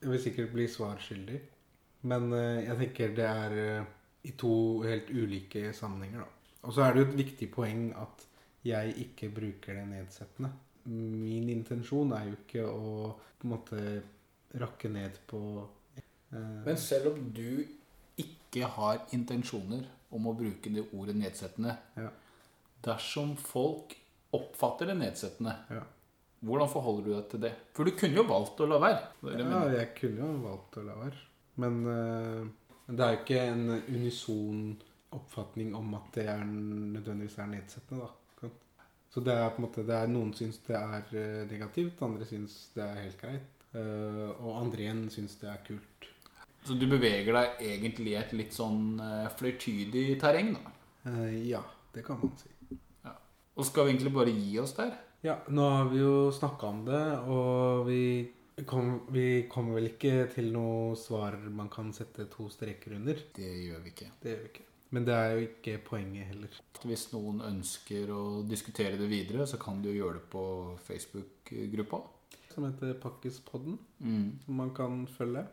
jeg 0.02 0.10
vil 0.10 0.20
sikkert 0.20 0.54
bli 0.54 0.68
svarskyldig. 0.68 1.40
Men 2.02 2.34
uh, 2.34 2.64
jeg 2.66 2.78
tenker 2.78 3.16
det 3.16 3.26
er 3.26 3.80
uh, 3.80 3.86
i 4.24 4.32
to 4.32 4.82
helt 4.82 5.10
ulike 5.10 5.74
sammenhenger, 5.74 6.20
da. 6.20 6.26
Og 6.64 6.74
så 6.74 6.82
er 6.84 6.94
det 6.94 7.04
jo 7.04 7.12
et 7.12 7.26
viktig 7.26 7.52
poeng 7.52 7.94
at 7.96 8.26
jeg 8.64 8.94
ikke 8.96 9.30
bruker 9.36 9.74
det 9.74 9.88
nedsettende. 9.88 10.52
Min 10.86 11.50
intensjon 11.50 12.12
er 12.14 12.26
jo 12.26 12.36
ikke 12.40 12.66
å 12.68 13.16
på 13.40 13.48
en 13.48 13.50
måte 13.50 14.04
rakke 14.60 14.90
ned 14.92 15.18
på 15.28 15.40
eh, 15.98 16.40
Men 16.66 16.78
selv 16.78 17.14
om 17.14 17.32
du 17.34 17.66
ikke 18.22 18.68
har 18.76 19.02
intensjoner 19.16 19.86
om 20.14 20.28
å 20.30 20.36
bruke 20.38 20.70
det 20.74 20.86
ordet 20.94 21.16
nedsettende 21.18 21.78
Ja. 21.98 22.10
Dersom 22.84 23.36
folk 23.40 23.96
oppfatter 24.36 24.90
det 24.92 24.98
nedsettende, 25.00 25.54
Ja. 25.72 25.84
hvordan 26.44 26.70
forholder 26.70 27.04
du 27.06 27.14
deg 27.14 27.30
til 27.30 27.40
det? 27.46 27.54
For 27.74 27.84
du 27.88 27.92
kunne 27.92 28.16
jo 28.18 28.24
valgt 28.28 28.60
å 28.60 28.68
la 28.68 28.80
være. 28.80 29.04
Ja, 29.24 29.38
mener. 29.38 29.78
jeg 29.78 29.94
kunne 29.96 30.18
jo 30.20 30.42
valgt 30.44 30.78
å 30.78 30.84
la 30.86 30.96
være. 31.00 31.22
Men 31.56 31.78
eh, 31.88 32.48
det 32.90 33.00
er 33.06 33.14
jo 33.16 33.22
ikke 33.22 33.40
en 33.48 33.82
unison 33.88 34.82
oppfatning 35.14 35.74
om 35.78 35.94
at 35.96 36.12
det 36.16 36.28
er 36.28 36.44
nødvendigvis 36.44 37.38
er 37.40 37.46
nedsettende, 37.54 38.02
da. 38.08 38.10
Så 39.14 39.22
det 39.22 39.34
er 39.38 39.50
på 39.54 39.62
en 39.62 39.66
måte 39.68 39.84
det 39.86 40.10
Noen 40.10 40.32
syns 40.34 40.58
det 40.66 40.74
er 40.76 41.04
eh, 41.14 41.44
negativt, 41.48 42.02
andre 42.02 42.26
syns 42.26 42.56
det 42.74 42.82
er 42.84 42.96
helt 43.04 43.20
greit. 43.22 43.53
Eh, 43.78 44.30
og 44.40 44.60
andre 44.62 44.86
igjen 44.86 45.06
syns 45.14 45.38
det 45.42 45.50
er 45.52 45.64
kult. 45.68 46.10
Så 46.64 46.78
du 46.80 46.86
beveger 46.88 47.36
deg 47.36 47.64
egentlig 47.74 48.14
i 48.14 48.20
et 48.20 48.36
litt 48.38 48.56
sånn 48.56 49.00
eh, 49.04 49.32
flertydig 49.40 50.06
terreng, 50.22 50.54
da. 50.56 50.76
Eh, 51.12 51.40
ja, 51.50 51.64
det 51.96 52.06
kan 52.08 52.22
man 52.22 52.36
si. 52.40 52.52
Og 53.54 53.68
skal 53.68 53.86
vi 53.86 53.94
egentlig 53.94 54.14
bare 54.16 54.32
gi 54.34 54.56
oss 54.62 54.74
der? 54.78 54.96
Ja, 55.24 55.38
nå 55.54 55.66
har 55.70 55.92
vi 55.92 56.00
jo 56.02 56.32
snakka 56.34 56.70
om 56.72 56.80
det, 56.88 57.04
og 57.32 57.86
vi 57.88 58.04
kom, 58.66 58.96
vi 59.14 59.46
kommer 59.52 59.78
vel 59.78 59.92
ikke 59.92 60.28
til 60.34 60.50
noe 60.56 60.98
svar 61.00 61.38
man 61.54 61.70
kan 61.74 61.94
sette 61.96 62.26
to 62.34 62.50
streker 62.52 62.98
under. 62.98 63.20
Det 63.36 63.52
gjør 63.68 63.84
vi 63.84 63.94
ikke. 63.94 64.10
Det 64.22 64.34
gjør 64.34 64.42
vi 64.42 64.50
ikke. 64.52 64.66
Men 64.94 65.08
det 65.08 65.14
er 65.18 65.32
jo 65.32 65.46
ikke 65.48 65.78
poenget 65.88 66.30
heller. 66.30 66.58
Hvis 66.86 67.08
noen 67.14 67.40
ønsker 67.46 68.12
å 68.14 68.24
diskutere 68.46 69.00
det 69.00 69.08
videre, 69.10 69.48
så 69.50 69.58
kan 69.62 69.80
du 69.82 69.90
gjøre 69.90 70.20
det 70.20 70.28
på 70.34 70.44
Facebook-gruppa. 70.86 72.02
Som 72.54 72.66
heter 72.68 72.94
Pakkispodden, 73.02 73.78
Mm. 74.04 74.40
som 74.46 74.56
man 74.56 74.70
kan 74.76 75.08
følge. 75.08 75.46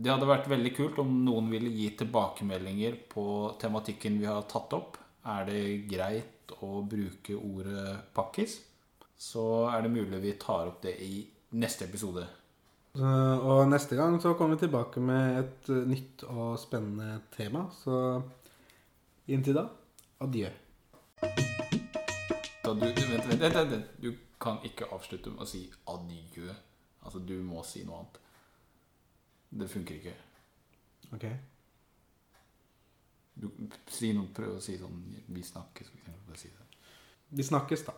Det 0.00 0.10
hadde 0.10 0.26
vært 0.26 0.48
veldig 0.48 0.72
kult 0.76 0.98
om 0.98 1.10
noen 1.24 1.50
ville 1.52 1.70
gi 1.70 1.90
tilbakemeldinger 2.00 2.96
på 3.12 3.24
tematikken 3.60 4.18
vi 4.18 4.26
har 4.26 4.42
tatt 4.48 4.72
opp. 4.72 4.96
Er 5.26 5.44
det 5.46 5.86
greit 5.88 6.54
å 6.62 6.80
bruke 6.88 7.36
ordet 7.36 7.98
pakkis? 8.16 8.58
Så 9.20 9.68
er 9.70 9.82
det 9.82 9.92
mulig 9.92 10.20
vi 10.22 10.32
tar 10.40 10.66
opp 10.72 10.80
det 10.82 10.96
i 11.04 11.26
neste 11.52 11.84
episode. 11.84 12.26
Og 12.96 13.68
neste 13.70 13.94
gang 13.94 14.16
så 14.20 14.32
kommer 14.34 14.56
vi 14.56 14.66
tilbake 14.66 14.98
med 15.04 15.38
et 15.44 15.68
eh, 15.70 15.84
nytt 15.86 16.24
og 16.26 16.56
spennende 16.58 17.20
tema. 17.36 17.68
Så 17.84 18.22
inntil 19.28 19.54
da 19.60 19.68
adjø. 20.24 20.48
Så 22.70 22.74
du, 22.74 22.86
vent, 22.86 23.26
vent, 23.26 23.40
vent, 23.40 23.70
vent. 23.70 23.86
Du 23.98 24.12
kan 24.38 24.60
ikke 24.62 24.86
avslutte 24.94 25.30
med 25.34 25.42
å 25.42 25.46
si 25.48 25.64
adjø. 25.90 26.52
Altså, 27.02 27.18
du 27.18 27.40
må 27.42 27.64
si 27.66 27.80
noe 27.82 27.98
annet. 27.98 28.20
Det 29.58 29.66
funker 29.72 29.96
ikke. 29.96 30.12
Ok? 31.16 31.24
Du, 33.42 33.48
si 33.90 34.12
noe, 34.14 34.30
prøv 34.36 34.60
å 34.60 34.62
si 34.62 34.76
sånn 34.78 35.00
Vi 35.34 35.42
snakkes. 35.42 35.90
for 35.90 35.98
eksempel. 35.98 36.38
Si 36.38 36.52
det. 36.54 36.68
Vi 37.34 37.48
snakkes, 37.50 37.82
da. 37.88 37.96